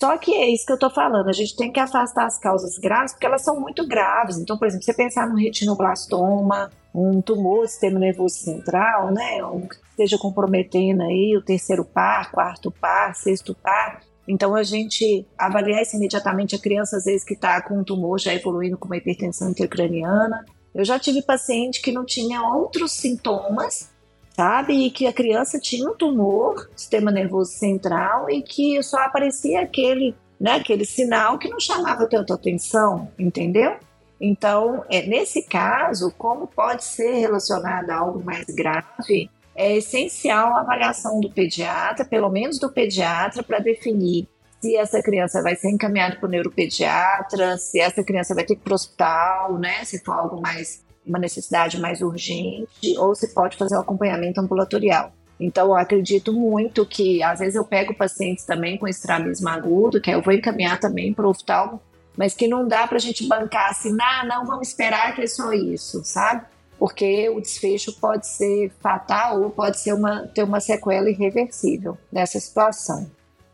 Só 0.00 0.16
que 0.16 0.32
é 0.32 0.48
isso 0.48 0.64
que 0.64 0.70
eu 0.70 0.76
estou 0.76 0.90
falando, 0.90 1.28
a 1.28 1.32
gente 1.32 1.56
tem 1.56 1.72
que 1.72 1.80
afastar 1.80 2.24
as 2.24 2.38
causas 2.38 2.78
graves, 2.78 3.12
porque 3.12 3.26
elas 3.26 3.42
são 3.42 3.60
muito 3.60 3.86
graves. 3.86 4.38
Então, 4.38 4.56
por 4.56 4.68
exemplo, 4.68 4.84
você 4.84 4.94
pensar 4.94 5.28
no 5.28 5.36
retinoblastoma, 5.36 6.70
um 6.94 7.20
tumor 7.20 7.62
do 7.62 7.68
sistema 7.68 7.98
nervoso 7.98 8.36
central, 8.36 9.12
né, 9.12 9.44
um 9.44 9.66
que 9.66 9.74
esteja 9.90 10.16
comprometendo 10.16 11.02
aí 11.02 11.36
o 11.36 11.42
terceiro 11.42 11.84
par, 11.84 12.30
quarto 12.30 12.70
par, 12.70 13.12
sexto 13.16 13.54
par. 13.56 14.00
Então, 14.28 14.54
a 14.54 14.62
gente 14.62 15.26
avaliar 15.36 15.82
isso 15.82 15.96
imediatamente 15.96 16.54
a 16.54 16.60
criança, 16.60 16.98
às 16.98 17.04
vezes, 17.04 17.24
que 17.24 17.34
está 17.34 17.60
com 17.60 17.78
um 17.80 17.84
tumor 17.84 18.20
já 18.20 18.32
evoluindo 18.32 18.78
com 18.78 18.86
uma 18.86 18.98
hipertensão 18.98 19.50
intracraniana. 19.50 20.44
Eu 20.72 20.84
já 20.84 20.98
tive 20.98 21.22
paciente 21.22 21.82
que 21.82 21.90
não 21.90 22.04
tinha 22.04 22.42
outros 22.42 22.92
sintomas 22.92 23.90
sabe? 24.38 24.86
E 24.86 24.90
que 24.92 25.04
a 25.04 25.12
criança 25.12 25.58
tinha 25.58 25.90
um 25.90 25.96
tumor, 25.96 26.70
sistema 26.76 27.10
nervoso 27.10 27.50
central, 27.50 28.30
e 28.30 28.40
que 28.40 28.80
só 28.84 28.98
aparecia 28.98 29.62
aquele, 29.62 30.14
né, 30.40 30.52
aquele 30.52 30.84
sinal 30.84 31.40
que 31.40 31.48
não 31.48 31.58
chamava 31.58 32.06
tanta 32.06 32.34
atenção, 32.34 33.10
entendeu? 33.18 33.74
Então, 34.20 34.84
é, 34.88 35.02
nesse 35.02 35.42
caso, 35.42 36.14
como 36.16 36.46
pode 36.46 36.84
ser 36.84 37.14
relacionado 37.14 37.90
a 37.90 37.96
algo 37.96 38.24
mais 38.24 38.44
grave, 38.44 39.28
é 39.56 39.76
essencial 39.76 40.54
a 40.54 40.60
avaliação 40.60 41.18
do 41.18 41.32
pediatra, 41.32 42.04
pelo 42.04 42.30
menos 42.30 42.60
do 42.60 42.70
pediatra, 42.70 43.42
para 43.42 43.58
definir 43.58 44.28
se 44.60 44.76
essa 44.76 45.02
criança 45.02 45.42
vai 45.42 45.56
ser 45.56 45.70
encaminhada 45.70 46.14
para 46.14 46.26
o 46.28 46.30
neuropediatra, 46.30 47.58
se 47.58 47.80
essa 47.80 48.04
criança 48.04 48.36
vai 48.36 48.44
ter 48.44 48.54
que 48.54 48.60
ir 48.60 48.62
para 48.62 48.72
o 48.72 48.76
hospital, 48.76 49.58
né? 49.58 49.84
Se 49.84 49.98
for 49.98 50.12
algo 50.12 50.40
mais 50.40 50.84
uma 51.08 51.18
necessidade 51.18 51.80
mais 51.80 52.00
urgente, 52.00 52.96
ou 52.98 53.14
se 53.14 53.32
pode 53.34 53.56
fazer 53.56 53.76
um 53.76 53.80
acompanhamento 53.80 54.40
ambulatorial. 54.40 55.12
Então, 55.40 55.68
eu 55.68 55.76
acredito 55.76 56.32
muito 56.32 56.84
que, 56.84 57.22
às 57.22 57.38
vezes, 57.38 57.54
eu 57.54 57.64
pego 57.64 57.94
pacientes 57.94 58.44
também 58.44 58.76
com 58.76 58.88
estrabismo 58.88 59.48
agudo, 59.48 60.00
que 60.00 60.10
eu 60.10 60.20
vou 60.20 60.34
encaminhar 60.34 60.80
também 60.80 61.12
para 61.14 61.26
o 61.26 61.30
oftalmo, 61.30 61.80
mas 62.16 62.34
que 62.34 62.48
não 62.48 62.66
dá 62.66 62.86
para 62.86 62.96
a 62.96 63.00
gente 63.00 63.26
bancar 63.26 63.70
assim, 63.70 63.96
ah, 64.00 64.24
não, 64.26 64.44
vamos 64.44 64.68
esperar 64.68 65.14
que 65.14 65.22
é 65.22 65.26
só 65.26 65.52
isso, 65.52 66.02
sabe? 66.04 66.44
Porque 66.76 67.28
o 67.28 67.40
desfecho 67.40 67.92
pode 68.00 68.26
ser 68.26 68.72
fatal 68.80 69.40
ou 69.42 69.50
pode 69.50 69.78
ser 69.78 69.92
uma, 69.92 70.26
ter 70.26 70.42
uma 70.42 70.58
sequela 70.58 71.08
irreversível 71.08 71.96
nessa 72.12 72.40
situação. 72.40 73.08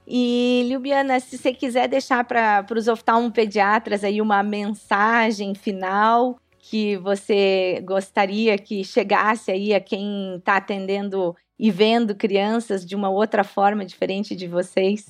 E, 0.07 0.65
Liubiana, 0.69 1.19
se 1.21 1.39
você 1.39 1.53
quiser 1.53 1.89
deixar 1.89 2.25
para 2.25 2.65
os 2.75 2.89
oftalmopediatras 2.89 4.05
aí 4.05 4.21
uma 4.21 4.43
mensagem 4.43 5.55
final 5.55 6.37
que 6.71 6.97
você 6.97 7.83
gostaria 7.85 8.57
que 8.57 8.83
chegasse 8.83 9.51
aí 9.51 9.75
a 9.75 9.81
quem 9.81 10.37
está 10.39 10.57
atendendo 10.57 11.37
e 11.59 11.71
vendo 11.71 12.15
crianças 12.15 12.87
de 12.87 12.97
uma 12.97 13.11
outra 13.11 13.45
forma 13.45 13.85
diferente 13.85 14.35
de 14.35 14.49
vocês? 14.49 15.05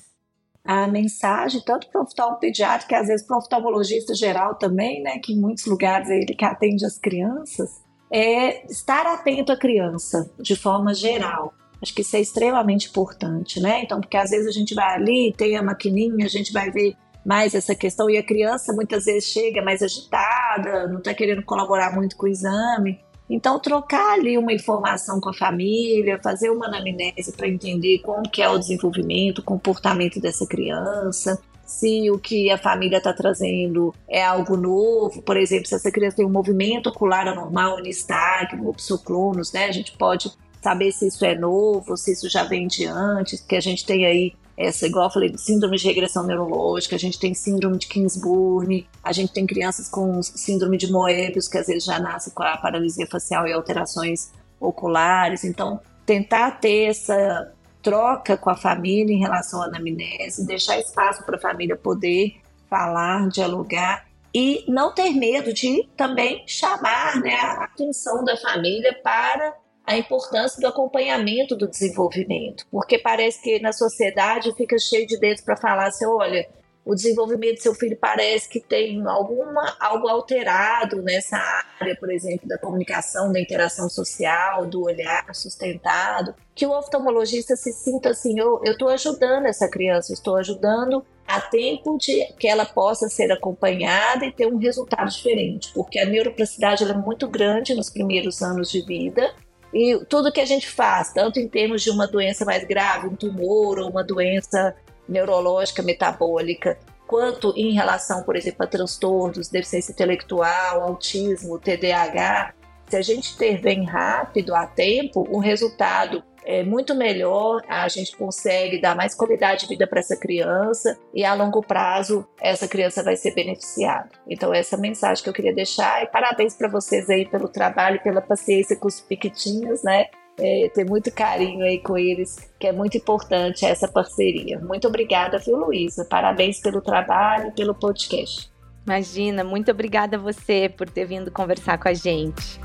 A 0.65 0.85
mensagem, 0.85 1.61
tanto 1.65 1.87
para 1.87 2.01
o 2.01 2.03
oftalmopediatra, 2.03 2.87
que 2.87 2.95
às 2.95 3.07
vezes 3.07 3.25
para 3.25 3.37
o 3.37 3.39
oftalmologista 3.39 4.13
geral 4.13 4.55
também, 4.55 5.01
né, 5.01 5.17
que 5.19 5.31
em 5.31 5.39
muitos 5.39 5.65
lugares 5.65 6.09
é 6.09 6.17
ele 6.17 6.35
que 6.35 6.43
atende 6.43 6.85
as 6.85 6.97
crianças, 6.97 7.81
é 8.11 8.69
estar 8.69 9.05
atento 9.05 9.53
à 9.53 9.57
criança 9.57 10.29
de 10.37 10.57
forma 10.57 10.93
geral. 10.93 11.53
Acho 11.81 11.93
que 11.93 12.01
isso 12.01 12.17
é 12.17 12.19
extremamente 12.19 12.89
importante, 12.89 13.61
né? 13.61 13.81
Então, 13.83 14.01
porque 14.01 14.17
às 14.17 14.31
vezes 14.31 14.47
a 14.47 14.51
gente 14.51 14.73
vai 14.73 14.93
ali, 14.93 15.33
tem 15.37 15.55
a 15.55 15.63
maquininha, 15.63 16.25
a 16.25 16.29
gente 16.29 16.51
vai 16.51 16.69
ver 16.71 16.95
mais 17.25 17.55
essa 17.55 17.73
questão. 17.73 18.09
E 18.09 18.17
a 18.17 18.23
criança 18.23 18.71
muitas 18.71 19.05
vezes 19.05 19.29
chega 19.29 19.61
mais 19.61 19.81
agitada, 19.81 20.87
não 20.87 20.99
está 20.99 21.13
querendo 21.13 21.43
colaborar 21.43 21.93
muito 21.93 22.15
com 22.15 22.25
o 22.25 22.29
exame. 22.29 22.99
Então, 23.27 23.59
trocar 23.59 24.13
ali 24.13 24.37
uma 24.37 24.53
informação 24.53 25.19
com 25.19 25.29
a 25.29 25.33
família, 25.33 26.19
fazer 26.21 26.51
uma 26.51 26.67
anamnese 26.67 27.33
para 27.35 27.47
entender 27.47 27.99
como 27.99 28.29
que 28.29 28.41
é 28.41 28.47
o 28.47 28.59
desenvolvimento, 28.59 29.39
o 29.39 29.43
comportamento 29.43 30.19
dessa 30.19 30.45
criança, 30.45 31.41
se 31.65 32.11
o 32.11 32.19
que 32.19 32.51
a 32.51 32.57
família 32.57 32.99
está 32.99 33.11
trazendo 33.11 33.93
é 34.07 34.23
algo 34.23 34.55
novo, 34.55 35.23
por 35.23 35.35
exemplo, 35.35 35.65
se 35.65 35.73
essa 35.73 35.91
criança 35.91 36.17
tem 36.17 36.25
um 36.25 36.31
movimento 36.31 36.89
ocular 36.89 37.27
anormal, 37.27 37.81
nistagmo, 37.81 38.71
psoclonos, 38.75 39.51
né? 39.51 39.65
A 39.65 39.71
gente 39.71 39.97
pode 39.97 40.31
saber 40.61 40.91
se 40.91 41.07
isso 41.07 41.25
é 41.25 41.35
novo, 41.35 41.97
se 41.97 42.11
isso 42.11 42.29
já 42.29 42.43
vem 42.43 42.67
de 42.67 42.85
antes, 42.85 43.41
que 43.41 43.55
a 43.55 43.59
gente 43.59 43.85
tem 43.85 44.05
aí 44.05 44.33
essa, 44.57 44.87
igual 44.87 45.05
eu 45.05 45.11
falei, 45.11 45.37
síndrome 45.37 45.77
de 45.77 45.85
regressão 45.85 46.23
neurológica, 46.23 46.95
a 46.95 46.99
gente 46.99 47.19
tem 47.19 47.33
síndrome 47.33 47.77
de 47.77 47.87
Kingsburn, 47.87 48.87
a 49.03 49.11
gente 49.11 49.33
tem 49.33 49.45
crianças 49.45 49.89
com 49.89 50.23
síndrome 50.23 50.77
de 50.77 50.91
Moebius, 50.91 51.47
que 51.47 51.57
às 51.57 51.67
vezes 51.67 51.83
já 51.83 51.99
nascem 51.99 52.33
com 52.33 52.43
a 52.43 52.57
paralisia 52.57 53.05
facial 53.05 53.45
e 53.47 53.53
alterações 53.53 54.31
oculares. 54.59 55.43
Então, 55.43 55.81
tentar 56.05 56.51
ter 56.51 56.85
essa 56.85 57.51
troca 57.81 58.37
com 58.37 58.49
a 58.49 58.55
família 58.55 59.13
em 59.13 59.19
relação 59.19 59.61
à 59.61 59.65
anamnese, 59.65 60.45
deixar 60.47 60.79
espaço 60.79 61.23
para 61.23 61.35
a 61.35 61.39
família 61.39 61.75
poder 61.75 62.37
falar, 62.69 63.27
dialogar 63.27 64.05
e 64.33 64.65
não 64.67 64.93
ter 64.93 65.11
medo 65.11 65.53
de 65.53 65.87
também 65.95 66.43
chamar 66.47 67.21
né, 67.21 67.35
a 67.35 67.65
atenção 67.65 68.23
da 68.23 68.35
família 68.37 68.93
para 69.03 69.53
a 69.85 69.97
importância 69.97 70.59
do 70.59 70.67
acompanhamento 70.67 71.55
do 71.55 71.67
desenvolvimento, 71.67 72.65
porque 72.71 72.97
parece 72.97 73.41
que 73.41 73.59
na 73.59 73.71
sociedade 73.71 74.53
fica 74.55 74.77
cheio 74.79 75.05
de 75.05 75.17
dedos 75.19 75.43
para 75.43 75.55
falar 75.55 75.87
assim, 75.87 76.05
olha, 76.05 76.47
o 76.85 76.93
desenvolvimento 76.93 77.55
do 77.55 77.61
seu 77.61 77.73
filho 77.73 77.97
parece 77.99 78.47
que 78.47 78.59
tem 78.59 79.03
alguma 79.07 79.75
algo 79.79 80.07
alterado 80.07 81.01
nessa 81.01 81.37
área, 81.79 81.95
por 81.95 82.11
exemplo, 82.11 82.47
da 82.47 82.59
comunicação, 82.59 83.31
da 83.31 83.39
interação 83.39 83.89
social, 83.89 84.67
do 84.67 84.83
olhar 84.83 85.33
sustentado, 85.33 86.35
que 86.53 86.65
o 86.65 86.71
oftalmologista 86.71 87.55
se 87.55 87.73
sinta 87.73 88.09
assim, 88.09 88.39
eu 88.39 88.61
estou 88.63 88.89
ajudando 88.89 89.47
essa 89.47 89.67
criança, 89.67 90.13
estou 90.13 90.35
ajudando 90.37 91.03
a 91.27 91.41
tempo 91.41 91.97
de 91.97 92.23
que 92.37 92.47
ela 92.47 92.65
possa 92.65 93.09
ser 93.09 93.31
acompanhada 93.31 94.25
e 94.25 94.31
ter 94.31 94.45
um 94.45 94.57
resultado 94.57 95.09
diferente, 95.09 95.71
porque 95.73 95.97
a 95.97 96.05
neuroplasticidade 96.05 96.83
é 96.83 96.93
muito 96.93 97.27
grande 97.27 97.73
nos 97.73 97.89
primeiros 97.89 98.43
anos 98.43 98.69
de 98.69 98.81
vida 98.85 99.33
e 99.75 100.05
tudo 100.05 100.31
que 100.31 100.39
a 100.39 100.45
gente 100.45 100.69
faz, 100.69 101.11
tanto 101.11 101.37
em 101.37 101.49
termos 101.49 101.83
de 101.83 101.89
uma 101.89 102.07
doença 102.07 102.45
mais 102.45 102.63
grave, 102.63 103.07
um 103.07 103.15
tumor 103.15 103.77
ou 103.77 103.89
uma 103.89 104.05
doença 104.05 104.73
neurológica 105.07 105.83
metabólica, 105.83 106.79
quanto 107.05 107.53
em 107.57 107.73
relação, 107.73 108.23
por 108.23 108.37
exemplo, 108.37 108.63
a 108.63 108.67
transtornos, 108.67 109.49
deficiência 109.49 109.91
intelectual, 109.91 110.81
autismo, 110.81 111.59
TDAH, 111.59 112.53
se 112.87 112.95
a 112.95 113.01
gente 113.01 113.33
intervém 113.33 113.83
rápido, 113.83 114.55
a 114.55 114.65
tempo, 114.65 115.27
o 115.29 115.39
resultado 115.39 116.23
é 116.45 116.63
muito 116.63 116.93
melhor, 116.93 117.61
a 117.67 117.87
gente 117.87 118.15
consegue 118.15 118.79
dar 118.79 118.95
mais 118.95 119.15
qualidade 119.15 119.61
de 119.61 119.67
vida 119.67 119.87
para 119.87 119.99
essa 119.99 120.15
criança 120.15 120.97
e 121.13 121.25
a 121.25 121.33
longo 121.33 121.61
prazo 121.61 122.27
essa 122.39 122.67
criança 122.67 123.03
vai 123.03 123.17
ser 123.17 123.33
beneficiada. 123.33 124.09
Então 124.27 124.53
essa 124.53 124.75
é 124.75 124.77
a 124.77 124.81
mensagem 124.81 125.23
que 125.23 125.29
eu 125.29 125.33
queria 125.33 125.53
deixar 125.53 126.03
e 126.03 126.07
parabéns 126.07 126.55
para 126.55 126.67
vocês 126.67 127.09
aí 127.09 127.25
pelo 127.25 127.47
trabalho, 127.47 128.01
pela 128.03 128.21
paciência 128.21 128.75
com 128.75 128.87
os 128.87 129.01
piquitinhos, 129.01 129.83
né? 129.83 130.05
É, 130.37 130.69
ter 130.73 130.85
muito 130.85 131.09
carinho 131.13 131.63
aí 131.63 131.79
com 131.79 131.97
eles, 131.97 132.51
que 132.59 132.67
é 132.67 132.71
muito 132.73 132.97
importante 132.97 133.65
essa 133.65 133.87
parceria. 133.87 134.59
Muito 134.59 134.85
obrigada, 134.85 135.39
viu, 135.39 135.55
Luísa? 135.55 136.03
Parabéns 136.03 136.59
pelo 136.59 136.81
trabalho 136.81 137.47
e 137.47 137.51
pelo 137.51 137.73
podcast. 137.73 138.51
Imagina, 138.85 139.45
muito 139.45 139.71
obrigada 139.71 140.17
a 140.17 140.19
você 140.19 140.69
por 140.69 140.89
ter 140.89 141.05
vindo 141.05 141.31
conversar 141.31 141.77
com 141.77 141.87
a 141.87 141.93
gente. 141.93 142.59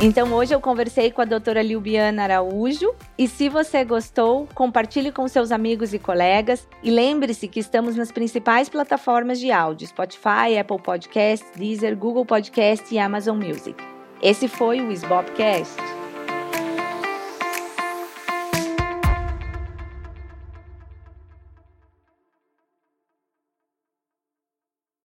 Então 0.00 0.32
hoje 0.32 0.54
eu 0.54 0.60
conversei 0.60 1.10
com 1.10 1.20
a 1.20 1.24
doutora 1.24 1.60
Lilbiana 1.60 2.22
Araújo 2.22 2.94
e 3.18 3.26
se 3.26 3.48
você 3.48 3.84
gostou, 3.84 4.46
compartilhe 4.54 5.10
com 5.10 5.26
seus 5.26 5.50
amigos 5.50 5.92
e 5.92 5.98
colegas 5.98 6.68
e 6.84 6.90
lembre-se 6.90 7.48
que 7.48 7.58
estamos 7.58 7.96
nas 7.96 8.12
principais 8.12 8.68
plataformas 8.68 9.40
de 9.40 9.50
áudio: 9.50 9.88
Spotify, 9.88 10.56
Apple 10.56 10.80
Podcasts, 10.80 11.50
Deezer, 11.56 11.96
Google 11.96 12.24
Podcast 12.24 12.94
e 12.94 12.98
Amazon 12.98 13.42
Music. 13.44 13.74
Esse 14.22 14.46
foi 14.46 14.80
o 14.80 14.92
Sbobcast. 14.92 15.97